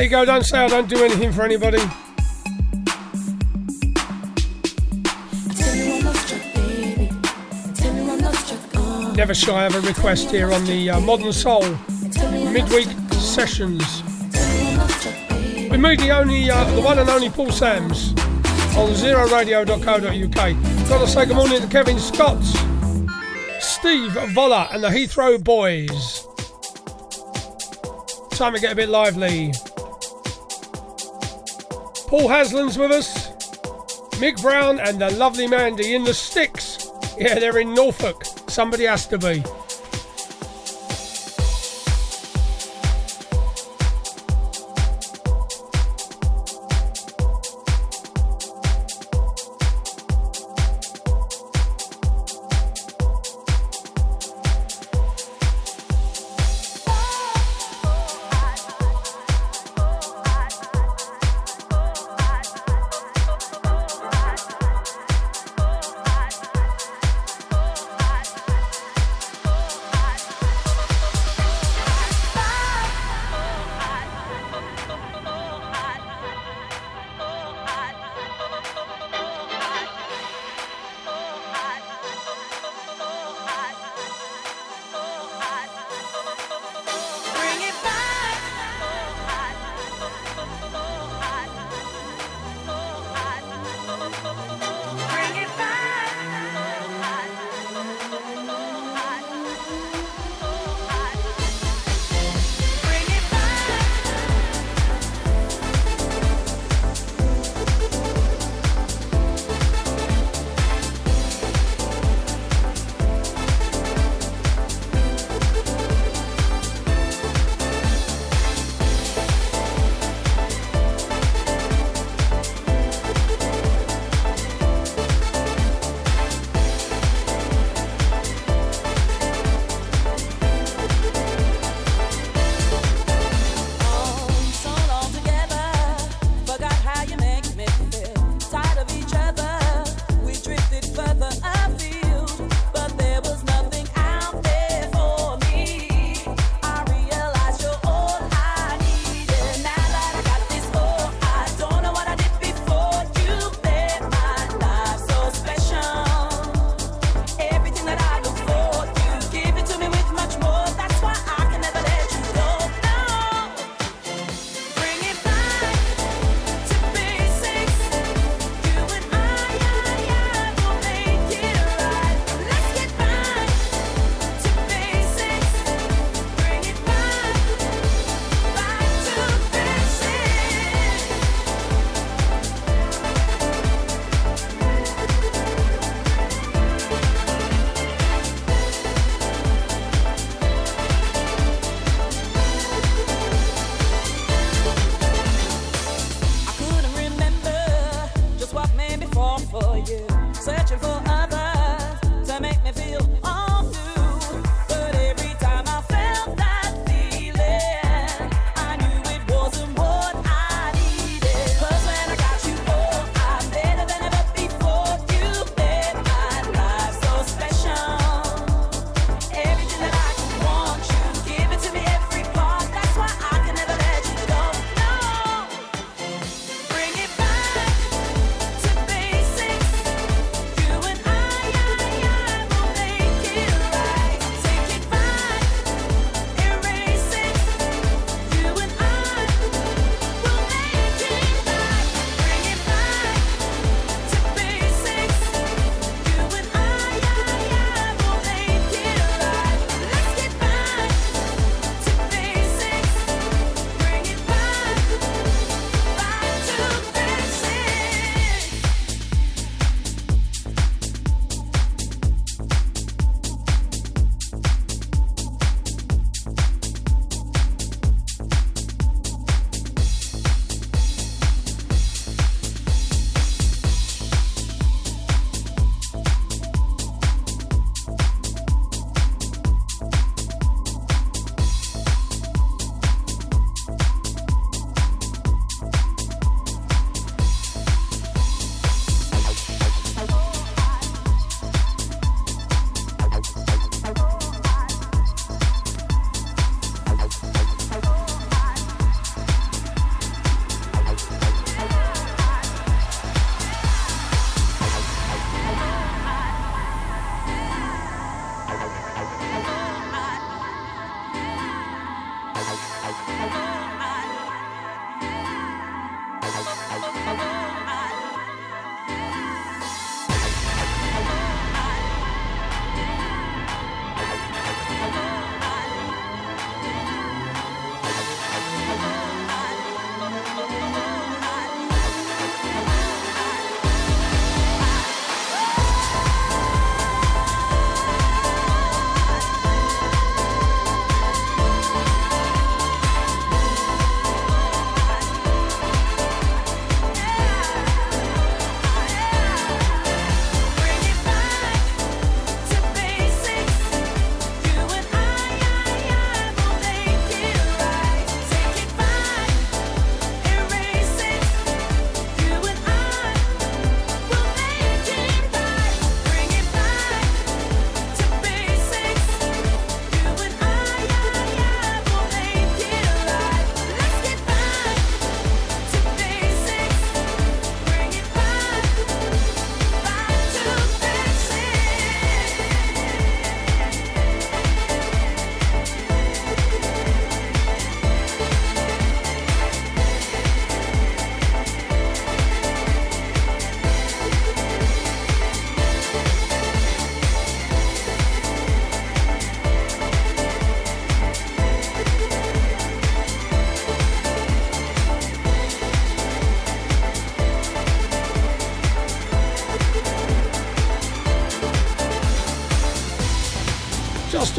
[0.00, 1.76] There you go, don't say I don't do anything for anybody.
[9.14, 11.76] Never shy of a request here on the uh, Modern Soul
[12.50, 14.02] midweek sessions.
[15.70, 18.12] We meet the only, uh, the one and only Paul Sams
[18.78, 20.88] on zeroradio.co.uk.
[20.88, 22.42] Gotta say good morning to Kevin Scott,
[23.60, 26.26] Steve Volla, and the Heathrow Boys.
[28.30, 29.52] Time to get a bit lively.
[32.10, 33.28] Paul Haslam's with us,
[34.18, 36.90] Mick Brown, and the lovely Mandy in the sticks.
[37.16, 38.24] Yeah, they're in Norfolk.
[38.48, 39.44] Somebody has to be.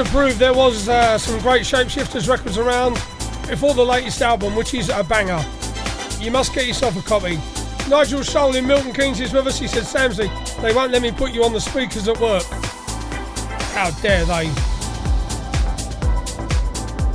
[0.05, 2.93] Prove there was uh, some great Shapeshifters records around
[3.47, 5.43] before the latest album, which is a banger.
[6.19, 7.39] You must get yourself a copy.
[7.89, 9.59] Nigel Shoal in Milton Keynes is with us.
[9.59, 10.29] He said, Samsey,
[10.61, 12.43] they won't let me put you on the speakers at work.
[13.73, 14.47] How dare they?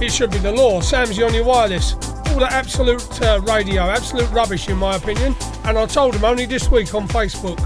[0.05, 0.81] It should be the law.
[0.81, 1.95] Samsey on your wireless.
[1.95, 5.35] All that absolute uh, radio, absolute rubbish in my opinion.
[5.65, 7.59] And I told them only this week on Facebook.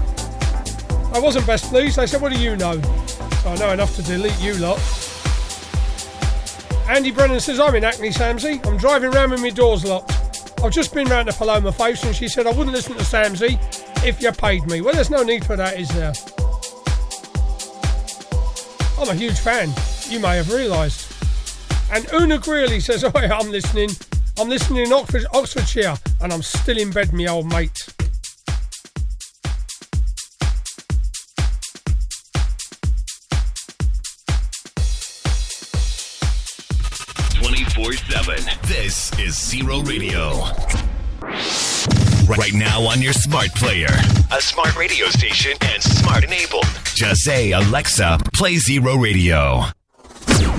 [1.13, 1.97] I wasn't best pleased.
[1.97, 2.81] They said, what do you know?
[3.43, 5.00] So I know enough to delete you lot.
[6.91, 8.63] Andy Brennan says, I'm in Acne, Samsey.
[8.67, 10.11] I'm driving round with my doors locked.
[10.61, 13.57] I've just been round to Paloma Faith and she said I wouldn't listen to Samsey
[14.05, 14.81] if you paid me.
[14.81, 16.11] Well, there's no need for that, is there?
[18.99, 19.73] I'm a huge fan.
[20.09, 21.13] You may have realised.
[21.93, 23.91] And Una Greeley says, Oh, I'm listening.
[24.37, 27.80] I'm listening in Oxford, Oxfordshire and I'm still in bed, me old mate.
[43.41, 43.87] Smart player,
[44.31, 46.65] a smart radio station, and smart enabled.
[46.93, 49.63] Just say Alexa, play Zero Radio.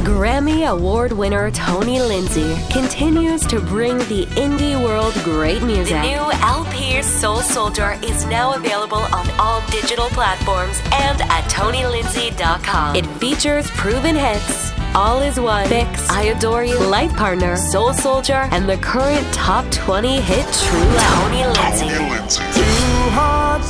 [0.02, 5.94] Grammy Award winner Tony Lindsay continues to bring the indie world great music.
[5.94, 12.96] The new LP Soul Soldier is now available on all digital platforms and at TonyLindsay.com.
[12.96, 14.72] It features proven hits.
[14.96, 19.70] All is One, Fix, I Adore You, Life Partner, Soul Soldier, and the current top
[19.70, 21.22] 20 hit True Love.
[21.22, 22.11] Tony Lindsay.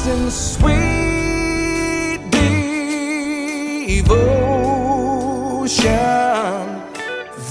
[0.05, 4.09] In sweet devotion.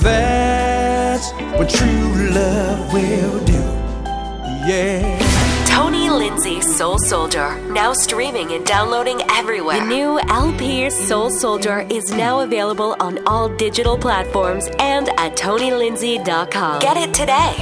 [0.02, 3.54] That's what true love will do.
[4.68, 5.18] Yeah.
[5.66, 9.80] Tony Lindsay Soul Soldier, now streaming and downloading everywhere.
[9.80, 16.82] The new LP Soul Soldier is now available on all digital platforms and at TonyLindsay.com.
[16.82, 17.56] Get it today.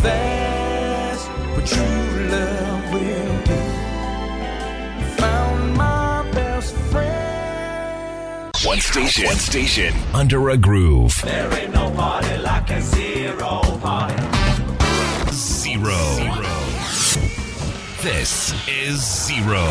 [0.00, 1.97] That's what true
[8.88, 11.20] station, one station, under a groove.
[11.22, 14.16] There ain't no party like a zero party.
[15.30, 15.98] Zero.
[18.00, 19.66] This is Zero.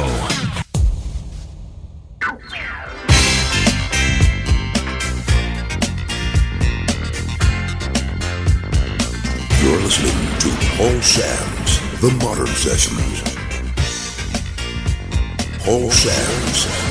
[9.64, 13.23] You're listening to Paul Sams The Modern Sessions.
[15.64, 16.86] Paul Sams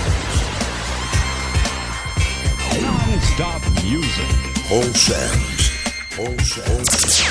[3.88, 4.26] music.
[4.66, 5.70] Paul Sams
[6.16, 7.22] Paul Sams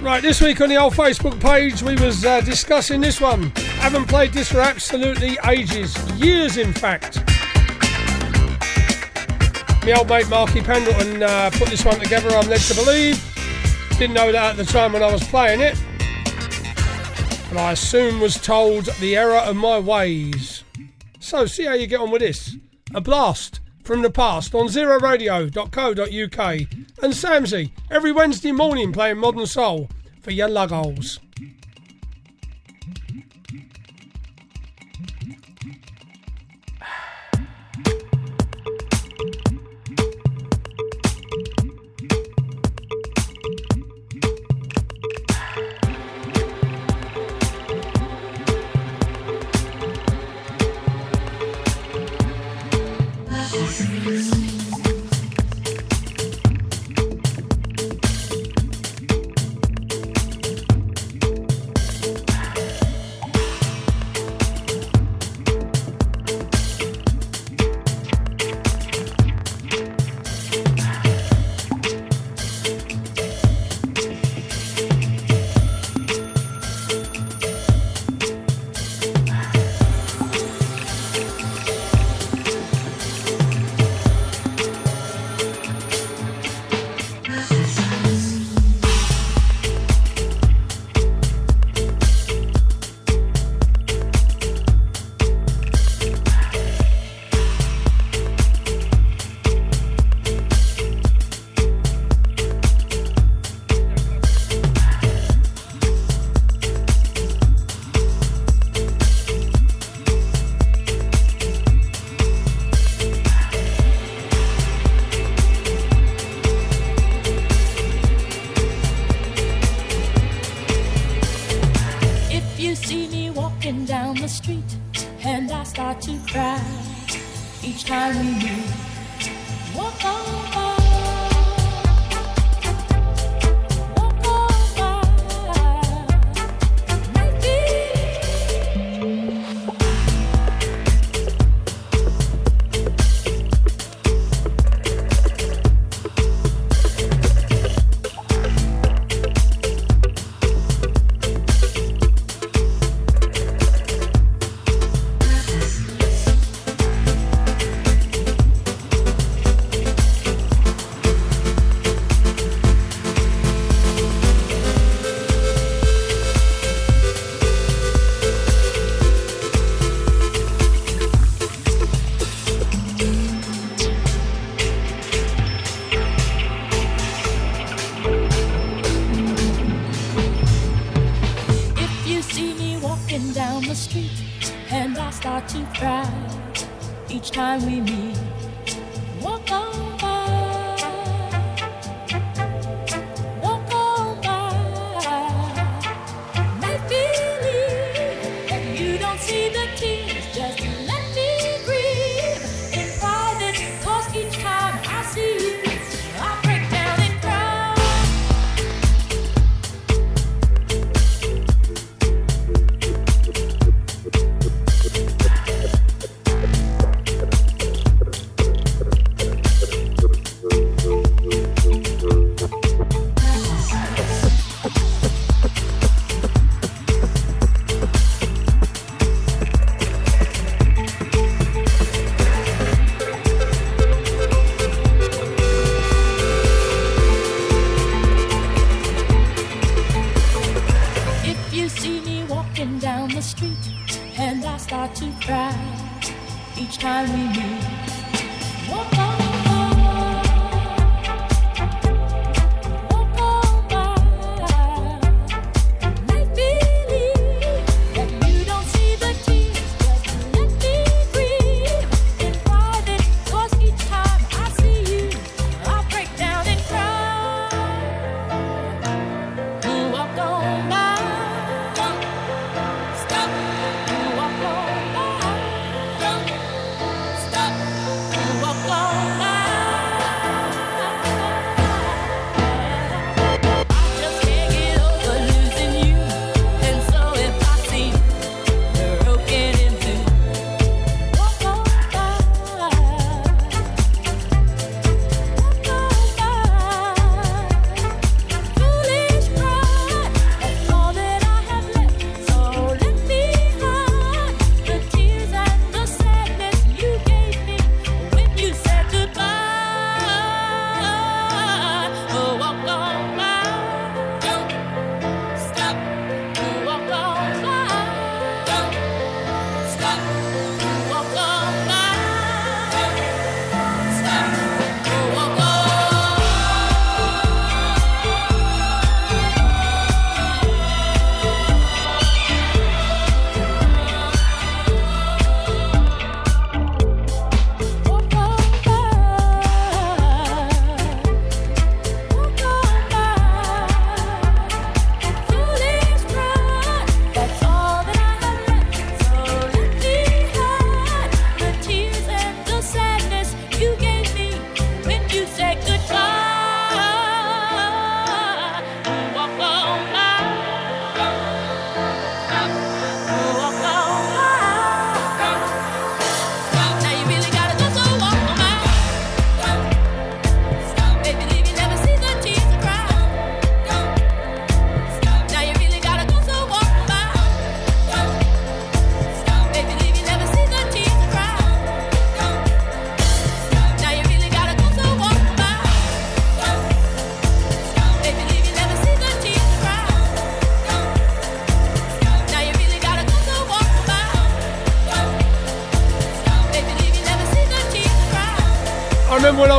[0.00, 3.50] Right, this week on the old Facebook page, we was uh, discussing this one.
[3.80, 7.18] Haven't played this for absolutely ages, years in fact.
[9.84, 12.30] My old mate Marky Pendleton uh, put this one together.
[12.30, 13.22] I'm led to believe.
[13.98, 15.78] Didn't know that at the time when I was playing it,
[17.50, 20.64] but I soon was told the error of my ways.
[21.20, 22.56] So, see how you get on with this.
[22.94, 26.60] A blast from the past on zeroradio.co.uk
[27.02, 29.88] and Samsey every Wednesday morning playing modern soul
[30.20, 31.20] for your lug holes.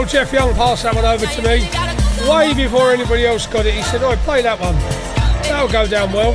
[0.07, 1.69] Jeff Young passed that one over to me
[2.29, 3.73] way before anybody else got it.
[3.73, 4.75] He said, "Oh, play that one.
[5.43, 6.33] That'll go down well."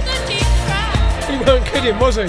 [1.27, 2.25] He weren't kidding, was he?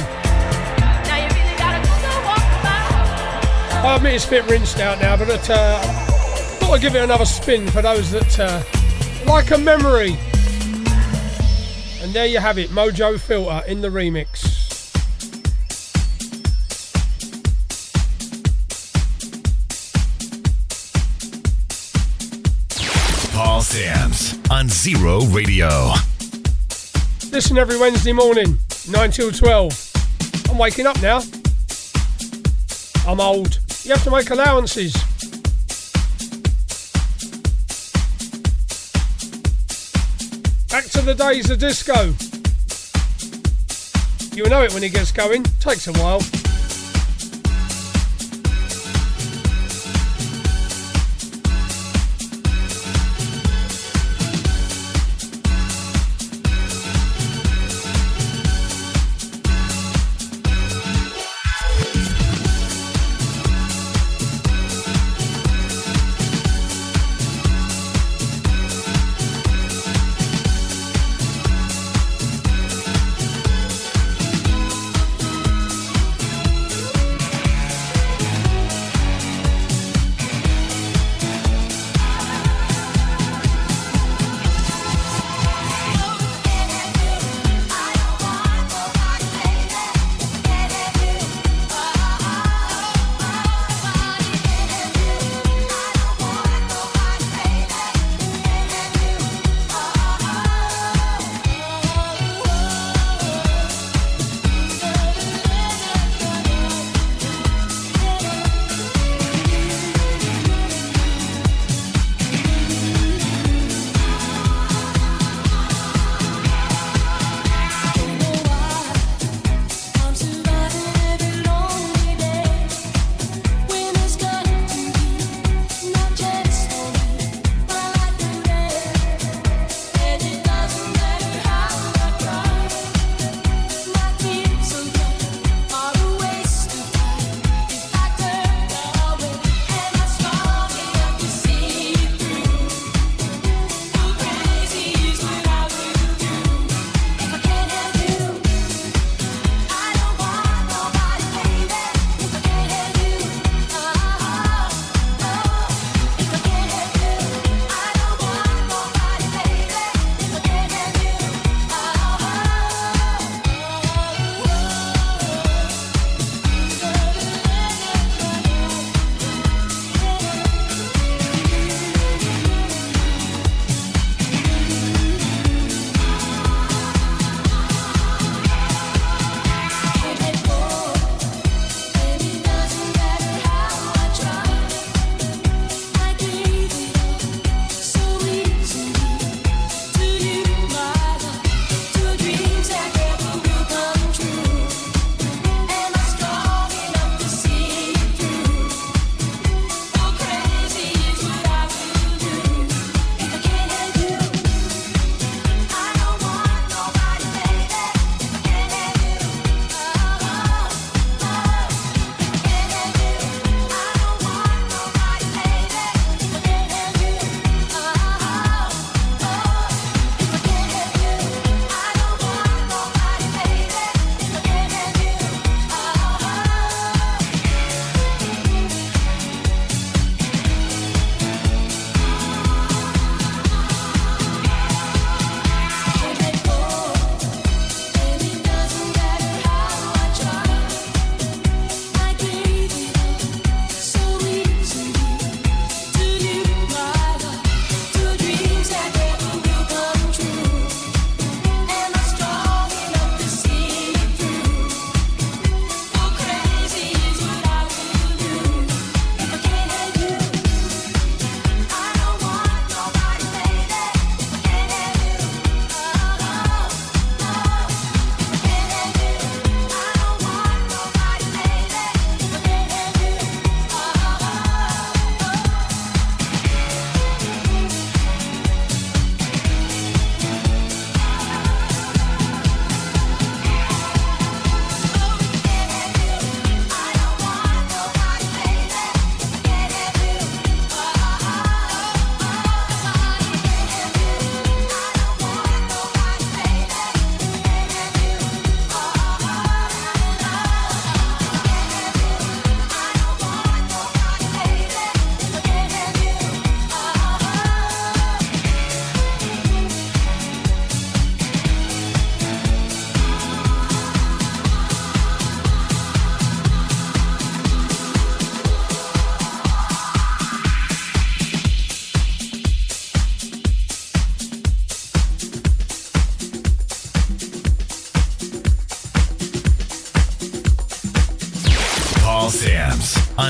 [3.85, 7.03] I admit it's a bit rinsed out now, but it, uh, thought I'd give it
[7.03, 8.63] another spin for those that uh,
[9.25, 10.17] like a memory.
[12.01, 14.32] And there you have it, Mojo Filter in the remix.
[24.83, 25.93] Zero Radio.
[27.31, 28.57] Listen every Wednesday morning,
[28.89, 30.49] 9 till 12.
[30.49, 31.21] I'm waking up now.
[33.07, 33.59] I'm old.
[33.83, 34.91] You have to make allowances.
[40.67, 42.13] Back to the days of disco.
[44.35, 45.43] You'll know it when it gets going.
[45.61, 46.19] Takes a while.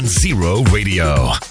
[0.05, 1.42] Zero Radio.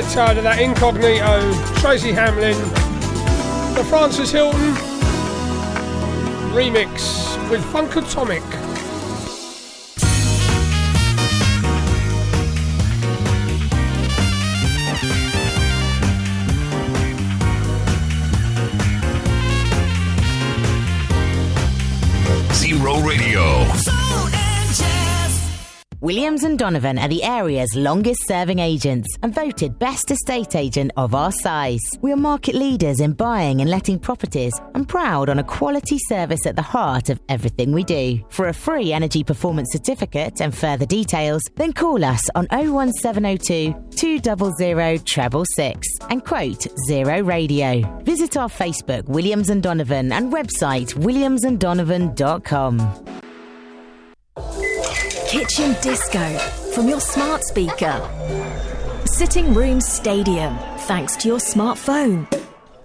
[0.00, 1.40] Get tired of that incognito.
[1.76, 2.58] Tracy Hamlin.
[3.76, 4.74] The Francis Hilton
[6.52, 8.53] remix with Funkatomic.
[26.34, 31.14] Williams and Donovan are the area's longest serving agents and voted best estate agent of
[31.14, 31.78] our size.
[32.00, 36.44] We are market leaders in buying and letting properties and proud on a quality service
[36.44, 38.20] at the heart of everything we do.
[38.30, 45.06] For a free energy performance certificate and further details, then call us on 01702 200
[45.06, 47.80] treble six and quote Zero Radio.
[48.02, 53.13] Visit our Facebook Williams and Donovan and website williamsanddonovan.com.
[55.34, 56.38] Kitchen Disco
[56.74, 58.08] from your smart speaker.
[59.04, 60.56] Sitting Room Stadium
[60.86, 62.24] thanks to your smartphone.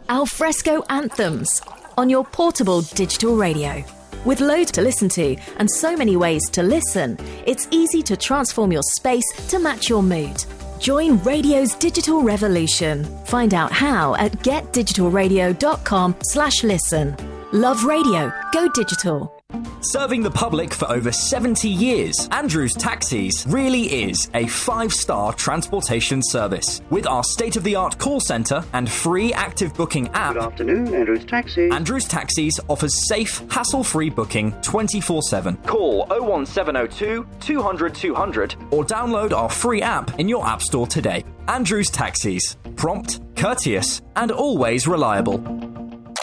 [0.10, 1.62] Alfresco Anthems
[1.96, 3.84] on your portable digital radio.
[4.26, 8.72] With loads to listen to and so many ways to listen, it's easy to transform
[8.72, 10.44] your space to match your mood.
[10.80, 13.04] Join radio's digital revolution.
[13.26, 17.16] Find out how at getdigitalradio.com slash listen.
[17.52, 18.34] Love radio.
[18.52, 19.39] Go digital.
[19.82, 26.22] Serving the public for over 70 years, Andrews Taxis really is a five star transportation
[26.22, 26.82] service.
[26.90, 30.34] With our state of the art call centre and free active booking app.
[30.34, 31.74] Good afternoon, Andrews Taxis.
[31.74, 35.56] Andrews Taxis offers safe, hassle free booking 24 7.
[35.66, 41.24] Call 01702 200 200 or download our free app in your App Store today.
[41.48, 42.58] Andrews Taxis.
[42.76, 45.69] Prompt, courteous, and always reliable.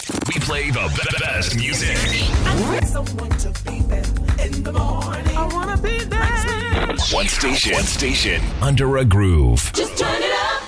[0.09, 1.97] We play the be- best music.
[1.99, 4.05] I someone to beat them
[4.39, 5.37] in the morning.
[5.37, 6.97] I wanna be there!
[7.11, 7.73] one station.
[7.73, 8.41] One station.
[8.63, 9.73] Under a groove.
[9.75, 10.63] Just turn it up.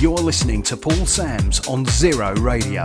[0.00, 2.84] You're listening to Paul Sams on Zero Radio.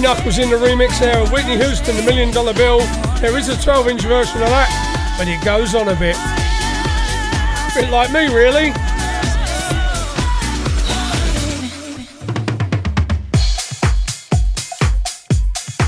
[0.00, 2.80] Knuckles in the remix there of Whitney Houston, The Million Dollar Bill.
[3.20, 6.16] There is a 12 inch version of that, but it goes on a bit.
[6.16, 8.72] A bit like me, really.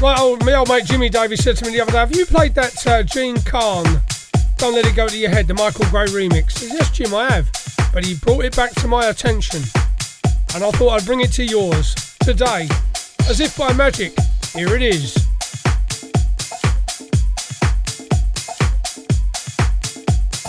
[0.00, 2.24] Right, old, my old mate Jimmy Davies said to me the other day, Have you
[2.24, 4.00] played that uh, Jean Carne,
[4.56, 6.52] Don't Let It Go to Your Head, the Michael Gray remix?
[6.52, 7.50] Said, yes, Jim, I have.
[7.92, 9.62] But he brought it back to my attention.
[10.54, 12.68] And I thought I'd bring it to yours today.
[13.28, 14.14] As if by magic,
[14.54, 15.14] here it is.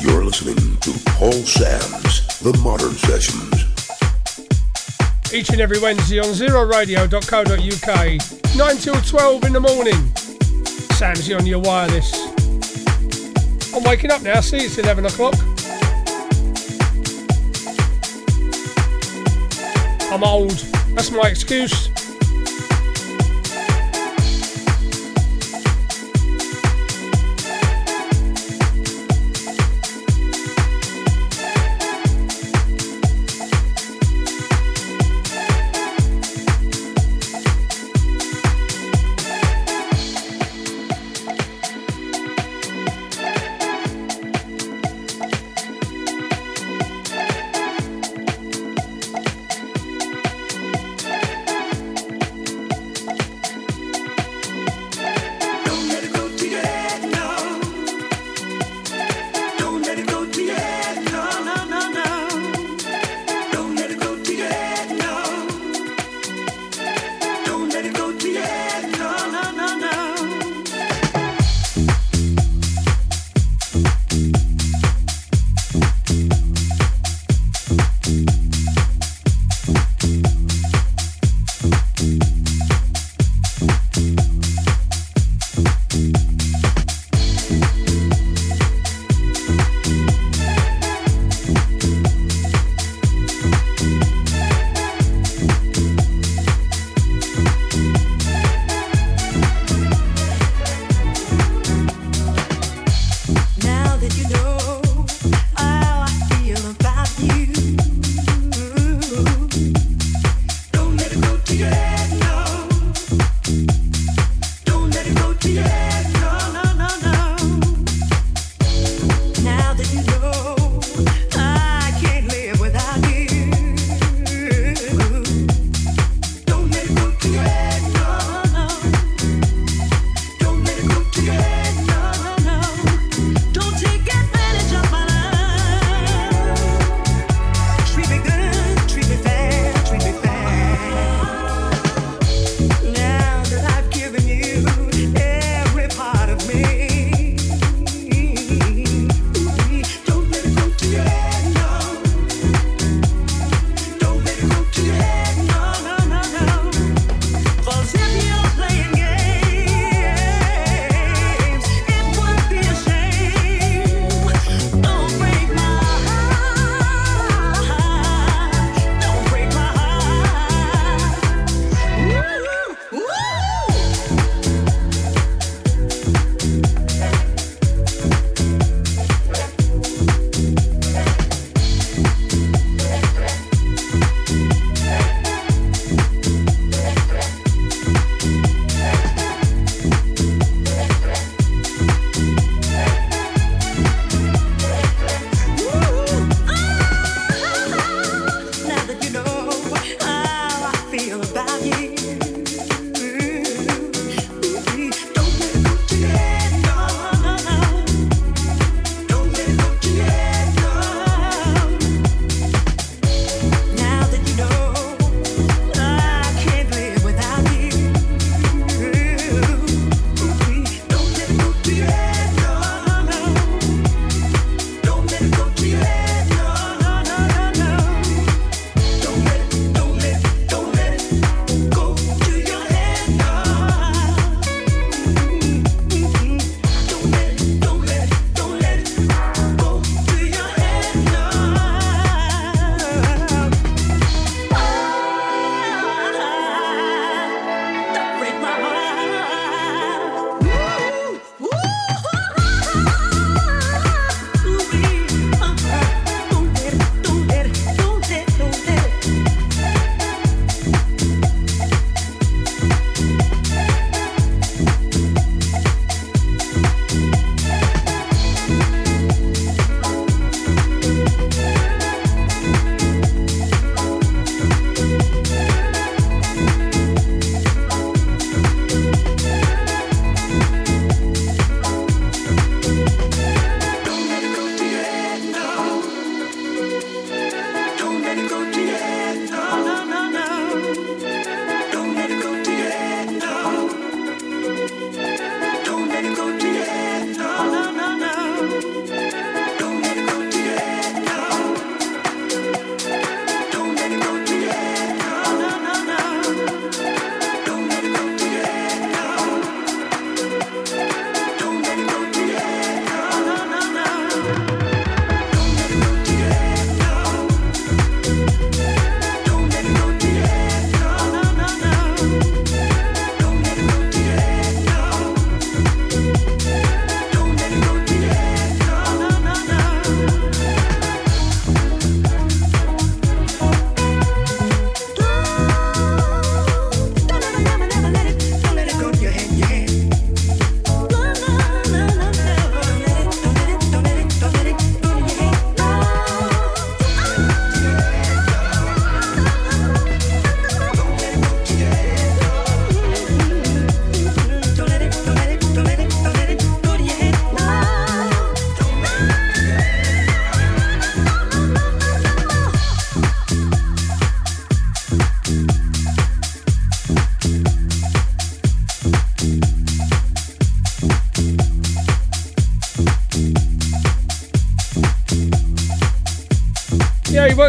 [0.02, 3.66] You're listening to Paul Sam's The Modern Sessions.
[5.34, 10.02] Each and every Wednesday on zeroradio.co.uk, 9 till 12 in the morning.
[10.96, 12.14] Samsy on your wireless.
[13.76, 15.36] I'm waking up now, see it's 11 o'clock.
[20.14, 20.60] I'm old,
[20.96, 21.90] that's my excuse.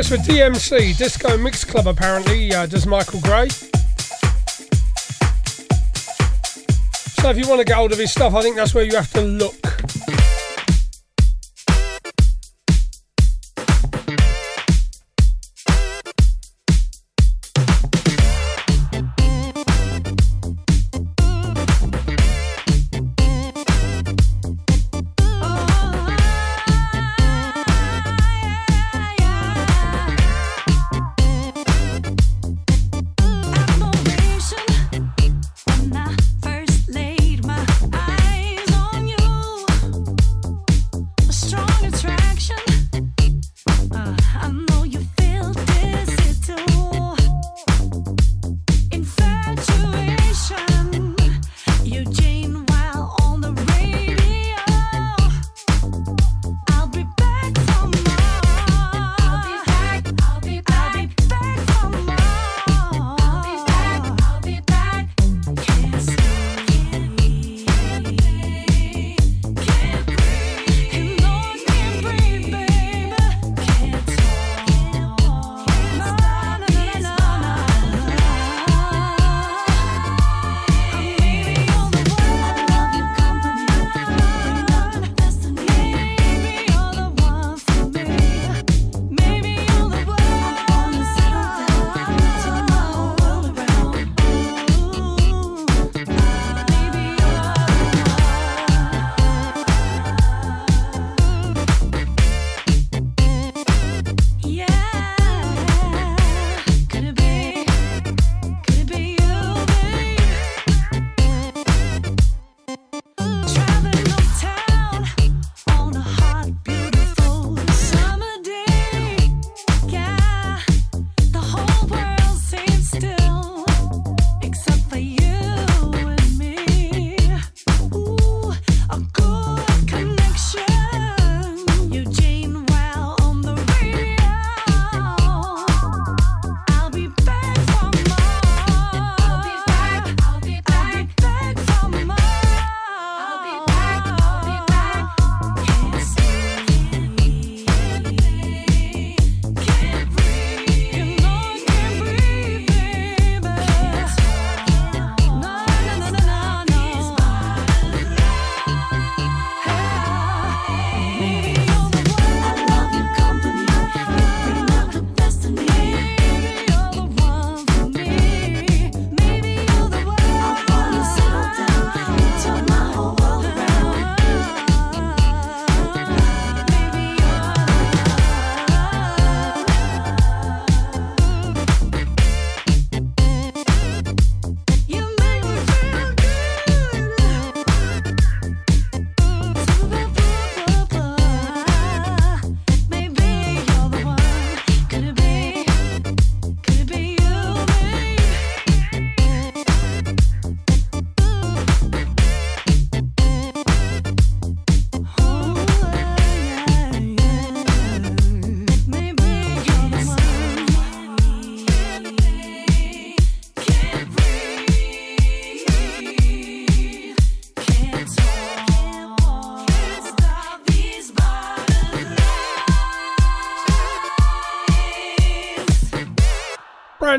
[0.01, 3.49] Works for DMC, Disco Mix Club apparently, uh, does Michael Gray.
[3.49, 3.69] So
[7.29, 9.13] if you want to get hold of his stuff, I think that's where you have
[9.13, 9.60] to look.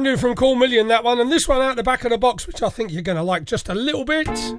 [0.01, 2.17] Brand new from Cool Million, that one, and this one out the back of the
[2.17, 4.25] box, which I think you're going to like just a little bit.
[4.25, 4.57] To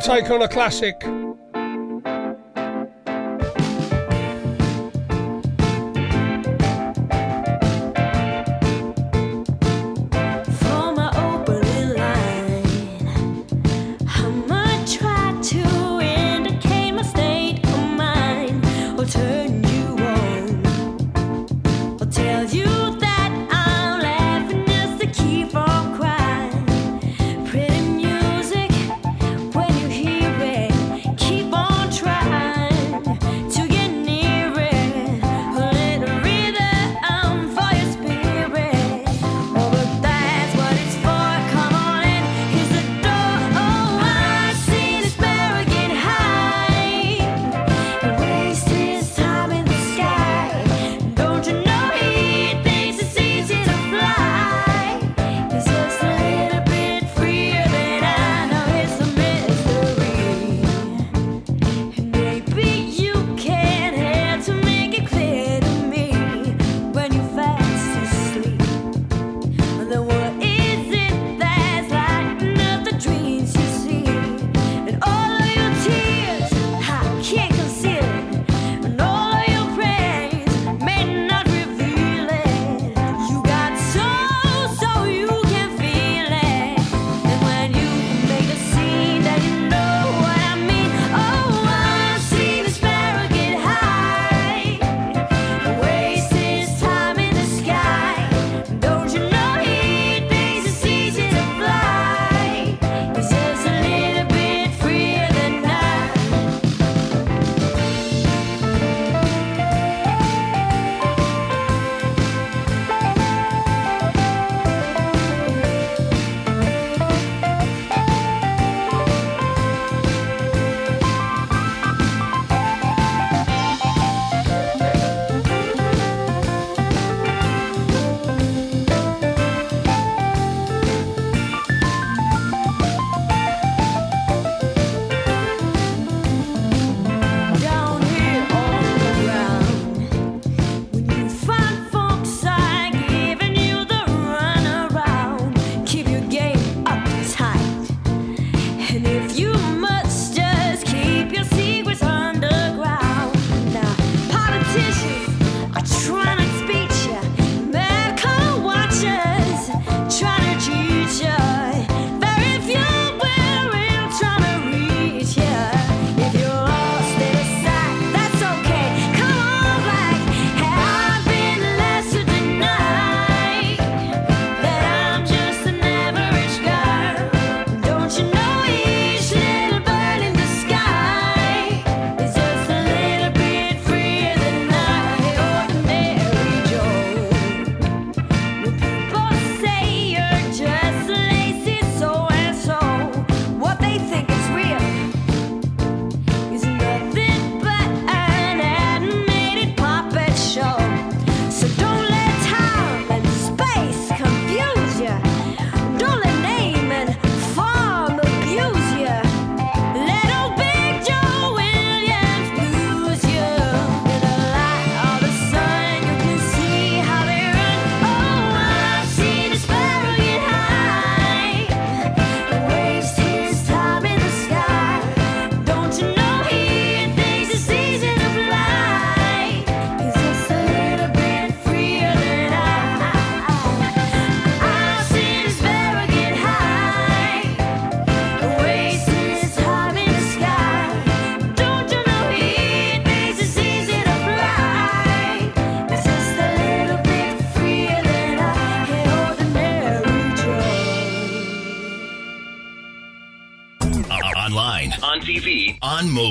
[0.00, 0.94] take on a classic.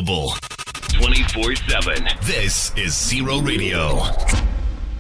[0.04, 0.34] Mobile.
[0.94, 2.08] 24 7.
[2.24, 4.00] This is Zero Radio.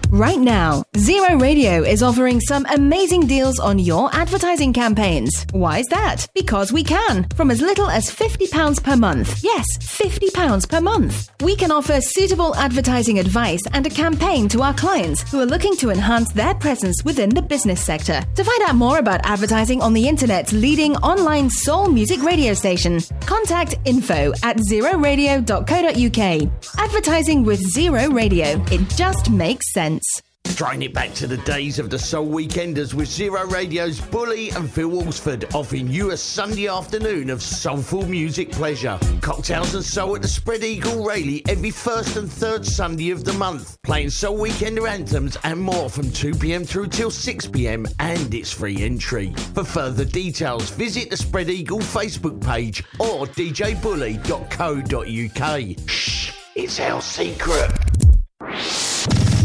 [0.09, 5.45] Right now, Zero Radio is offering some amazing deals on your advertising campaigns.
[5.51, 6.27] Why is that?
[6.35, 9.43] Because we can, from as little as £50 per month.
[9.43, 11.32] Yes, £50 per month.
[11.43, 15.75] We can offer suitable advertising advice and a campaign to our clients who are looking
[15.75, 18.21] to enhance their presence within the business sector.
[18.35, 23.01] To find out more about advertising on the internet's leading online soul music radio station,
[23.25, 26.49] contact info at zeroradio.co.uk.
[26.77, 28.63] Advertising with Zero Radio.
[28.71, 30.21] It just makes sense.
[30.53, 34.71] Throwing it back to the days of the Soul Weekenders with Zero Radio's Bully and
[34.71, 38.99] Phil Walsford offering you a Sunday afternoon of soulful music pleasure.
[39.21, 43.33] Cocktails and soul at the Spread Eagle Rayleigh every first and third Sunday of the
[43.33, 43.81] month.
[43.81, 49.33] Playing Soul Weekender anthems and more from 2pm through till 6pm and it's free entry.
[49.55, 55.89] For further details, visit the Spread Eagle Facebook page or djbully.co.uk.
[55.89, 57.71] Shh, it's our secret.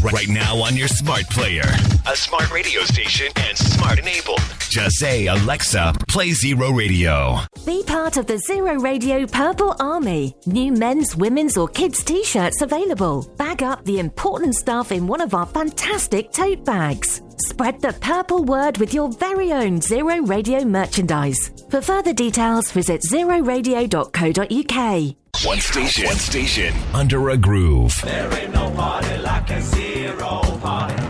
[0.03, 1.65] Right now on your smart player,
[2.07, 4.41] a smart radio station, and smart enabled.
[4.69, 7.39] Just say, Alexa, play Zero Radio.
[7.67, 10.37] Be part of the Zero Radio Purple Army.
[10.47, 13.29] New men's, women's, or kids' t shirts available.
[13.39, 17.21] Bag up the important stuff in one of our fantastic tote bags.
[17.41, 21.53] Spread the purple word with your very own Zero Radio merchandise.
[21.71, 25.15] For further details, visit zeroradio.co.uk.
[25.45, 28.01] One station, one station, under a groove.
[28.03, 31.01] There ain't no party like a zero party.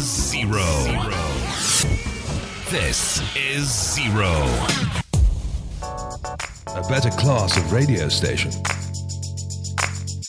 [0.00, 0.64] Zero.
[2.70, 4.32] This is Zero.
[5.82, 8.52] A better class of radio station.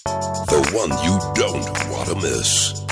[0.05, 2.86] The one you don't want to miss.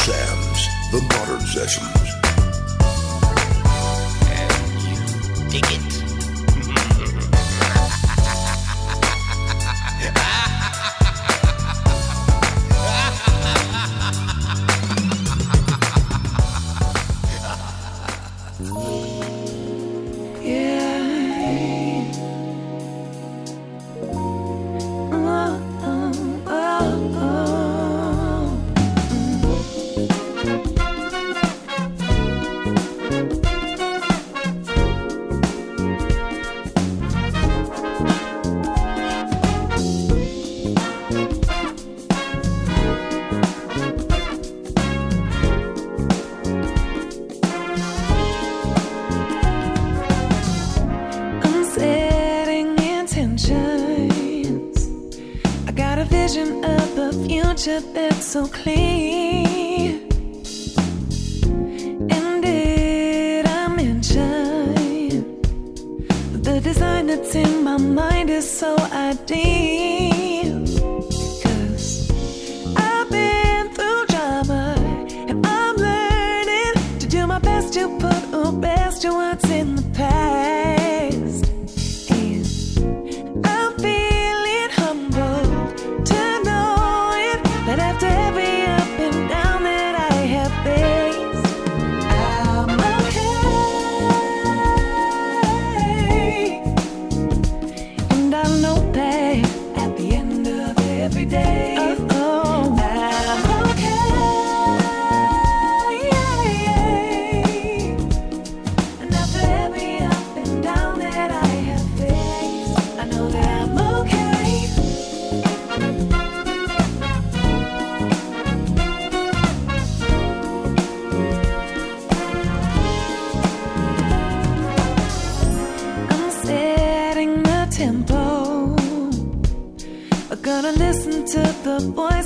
[0.00, 2.10] Sam's The Modern Sessions.
[4.30, 5.89] And you Dig it.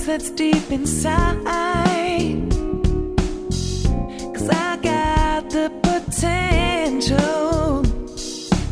[0.05, 1.45] Voice that's deep inside.
[4.35, 7.83] Cause I got the potential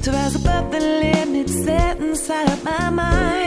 [0.02, 3.42] to rise above the limits set inside of my mind.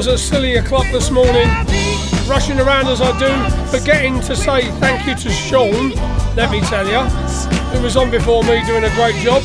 [0.00, 1.46] Was at silly o'clock this morning,
[2.26, 5.90] rushing around as I do, forgetting to say thank you to Sean,
[6.36, 7.02] let me tell you,
[7.68, 9.42] who was on before me doing a great job.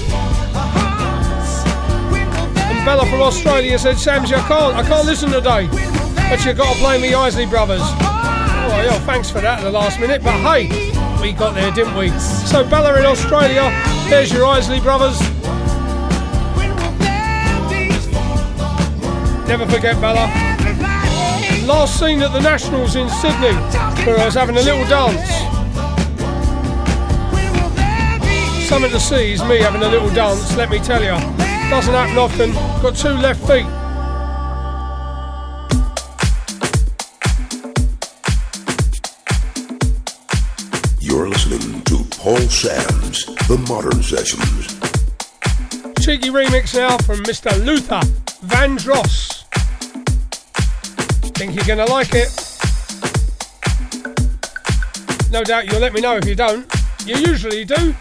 [2.56, 5.68] And Bella from Australia said, Samsy, I can't, I can't listen today,
[6.30, 7.82] but you've got to play me Isley Brothers.
[7.84, 10.70] Oh, yeah, thanks for that at the last minute, but hey,
[11.22, 12.12] we got there, didn't we?
[12.48, 13.72] So Bella in Australia,
[14.08, 15.20] there's your Isley Brothers.
[19.48, 20.45] Never forget Bella.
[21.66, 23.56] Last seen at the Nationals in Sydney,
[24.06, 25.28] where I was having a little dance.
[28.70, 31.18] Something to see is me having a little dance, let me tell you.
[31.72, 32.52] Doesn't happen often.
[32.84, 33.66] Got two left feet.
[41.02, 44.68] You're listening to Paul Sams' The Modern Sessions.
[46.06, 47.52] Cheeky remix now from Mr.
[47.66, 48.02] Luther
[48.46, 49.25] Vandross.
[51.46, 52.30] Think you're gonna like it.
[55.32, 56.66] No doubt you'll let me know if you don't.
[57.06, 57.94] You usually do.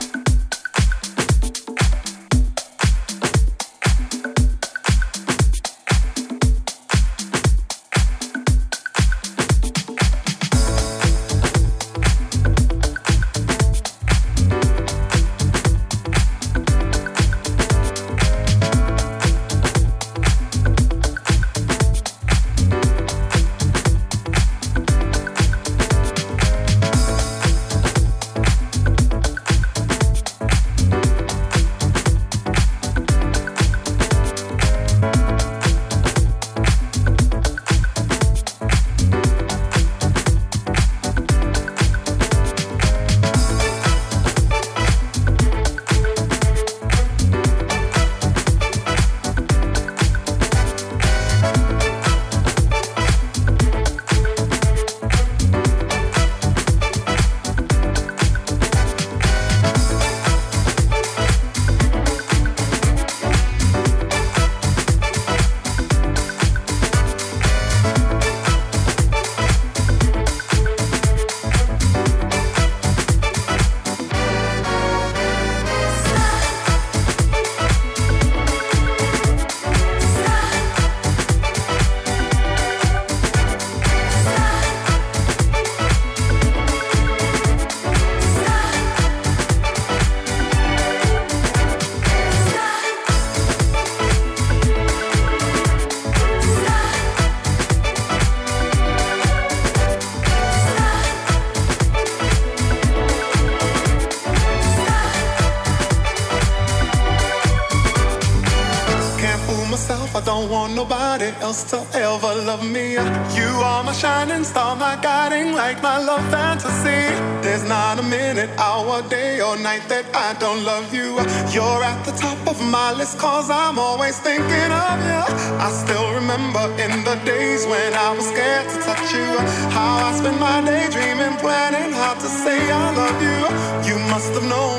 [112.54, 112.92] Love me.
[113.38, 117.02] You are my shining star, my guiding light, my love fantasy.
[117.42, 121.10] There's not a minute, hour, day, or night that I don't love you.
[121.54, 125.22] You're at the top of my list, cause I'm always thinking of you.
[125.66, 129.30] I still remember in the days when I was scared to touch you.
[129.76, 133.40] How I spent my day dreaming, planning how to say I love you.
[133.88, 134.73] You must have known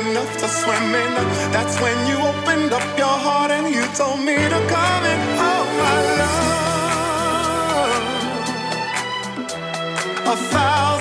[0.00, 1.12] enough to swim in.
[1.52, 5.20] That's when you opened up your heart and you told me to come in.
[5.50, 6.52] Oh, my love.
[10.34, 10.91] A thousand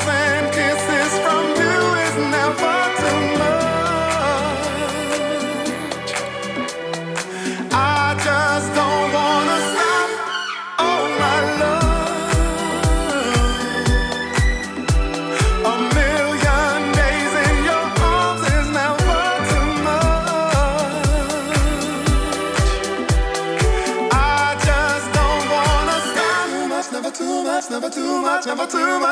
[28.74, 29.10] much, never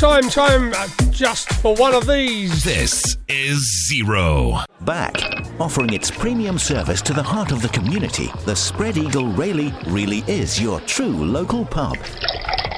[0.00, 2.64] time, time uh, just for one of these.
[2.64, 4.60] This is Zero.
[4.80, 5.14] Back,
[5.60, 10.24] offering its premium service to the heart of the community, the Spread Eagle Rayleigh really
[10.26, 11.98] is your true local pub.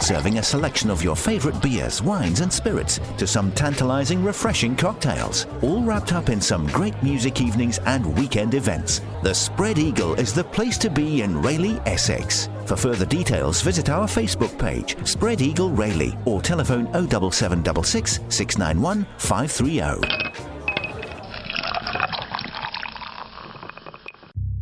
[0.02, 5.46] Serving a selection of your favorite beers, wines, and spirits to some tantalizing, refreshing cocktails,
[5.62, 9.00] all wrapped up in some great music evenings and weekend events.
[9.22, 12.48] The Spread Eagle is the place to be in Rayleigh, Essex.
[12.66, 20.32] For further details, visit our Facebook page, Spread Eagle Rayleigh, or telephone 07766 691 530.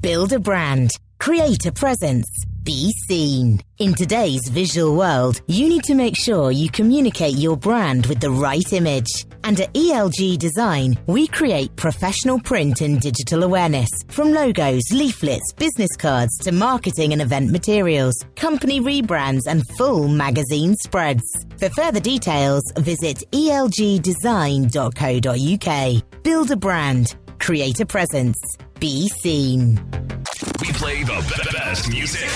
[0.02, 0.91] Build a brand.
[1.19, 2.40] Create a presence.
[2.70, 3.58] Be seen.
[3.81, 8.31] In today's visual world, you need to make sure you communicate your brand with the
[8.31, 9.26] right image.
[9.42, 15.97] And at ELG Design, we create professional print and digital awareness from logos, leaflets, business
[15.99, 21.24] cards to marketing and event materials, company rebrands, and full magazine spreads.
[21.58, 26.23] For further details, visit elgdesign.co.uk.
[26.23, 27.16] Build a brand.
[27.40, 28.39] Create a presence.
[28.78, 29.81] Be seen.
[30.61, 32.29] We play the be- best music.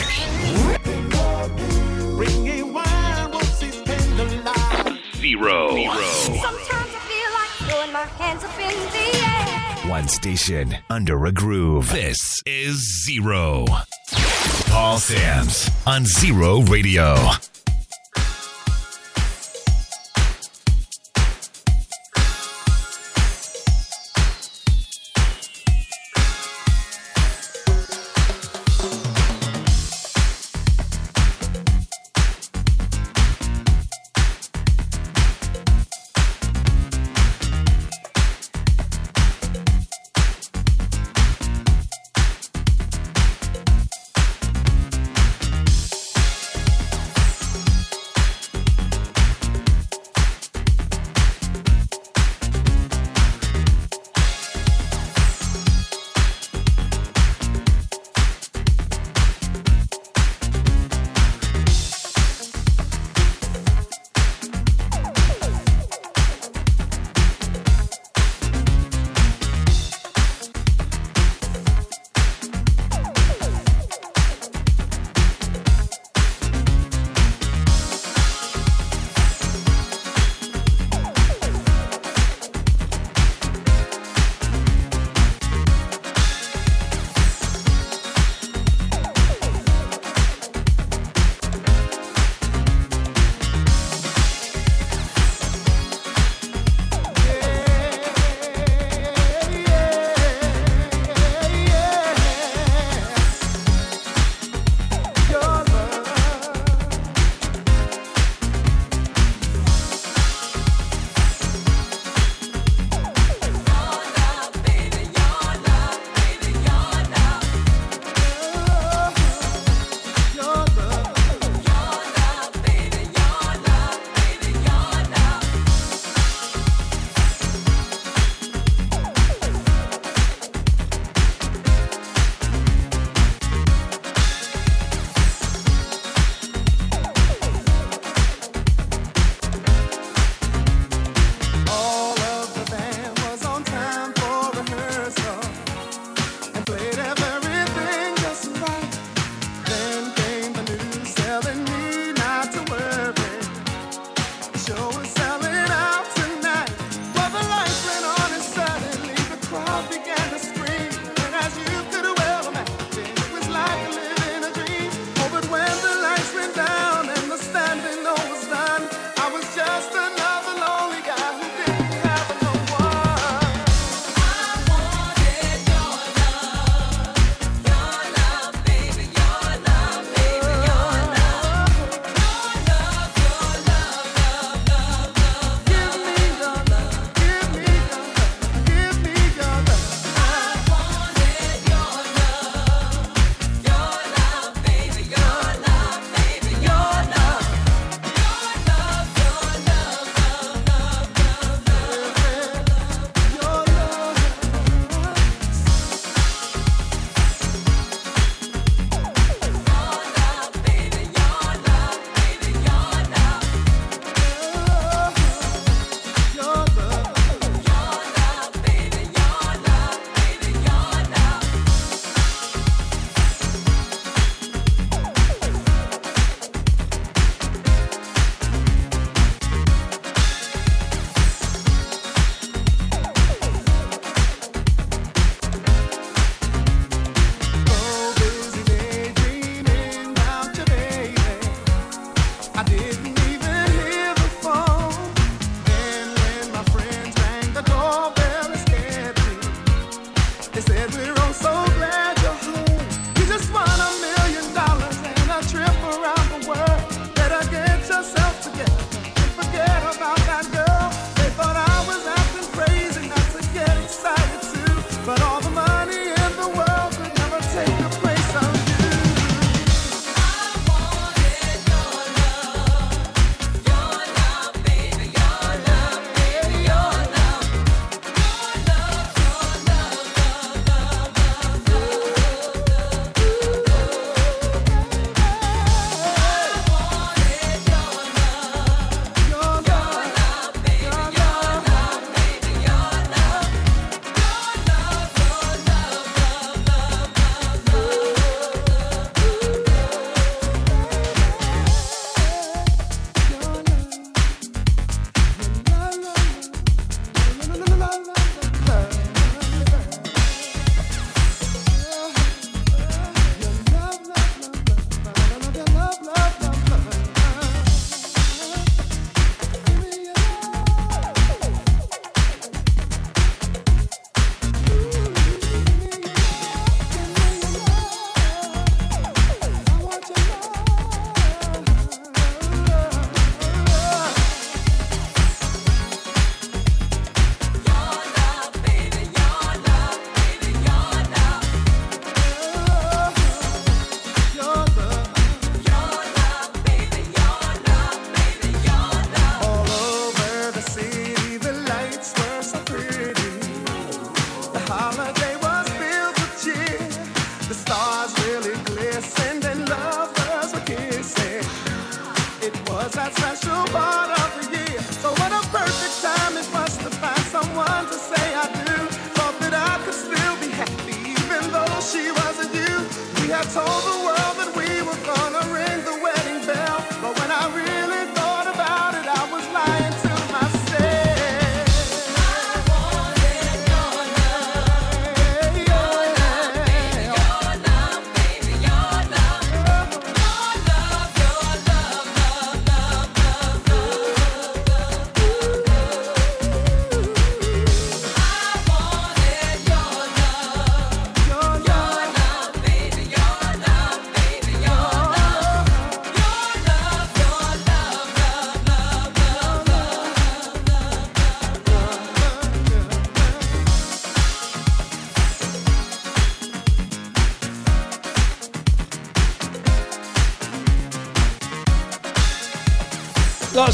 [5.17, 5.69] Zero.
[5.69, 9.07] Sometimes I feel like throwing my hands up in the
[9.87, 9.91] air.
[9.91, 11.91] One station under a groove.
[11.91, 13.67] This is Zero.
[14.67, 17.17] Paul Sams on Zero Radio.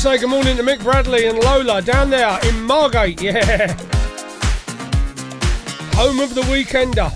[0.01, 3.67] say good morning to Mick Bradley and Lola down there in Margate, yeah.
[5.93, 7.11] Home of the Weekender.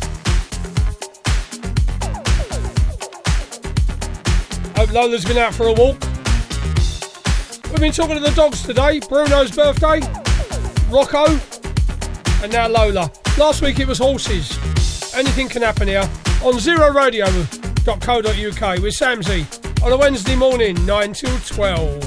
[4.77, 5.97] Hope Lola's been out for a walk.
[7.71, 10.01] We've been talking to the dogs today Bruno's birthday,
[10.91, 11.41] Rocco,
[12.43, 13.11] and now Lola.
[13.39, 14.59] Last week it was horses.
[15.15, 16.07] Anything can happen here
[16.43, 19.47] on zeroradio.co.uk with Samsy
[19.83, 22.04] on a Wednesday morning, 9 till 12.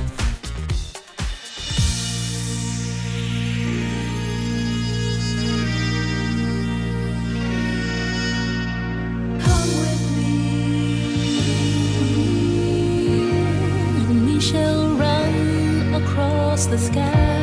[16.69, 17.36] the sky.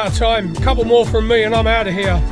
[0.00, 0.56] our time.
[0.56, 2.29] A couple more from me, and I'm out of here.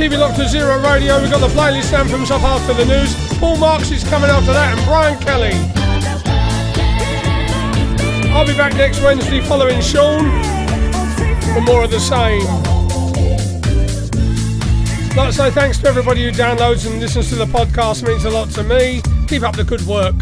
[0.00, 1.20] Keep it locked to Zero Radio.
[1.20, 3.14] We've got the playlist south up after the news.
[3.38, 5.52] Paul Marks is coming after that, and Brian Kelly.
[8.32, 10.20] I'll be back next Wednesday following Sean
[11.52, 12.40] for more of the same.
[15.14, 18.02] Like I say, thanks to everybody who downloads and listens to the podcast.
[18.02, 19.02] It means a lot to me.
[19.28, 20.16] Keep up the good work.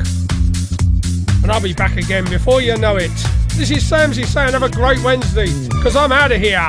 [1.45, 3.13] And I'll be back again before you know it.
[3.55, 6.67] This is Samsy saying have a great Wednesday, because I'm out of here.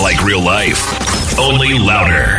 [0.00, 2.37] like real life, only louder.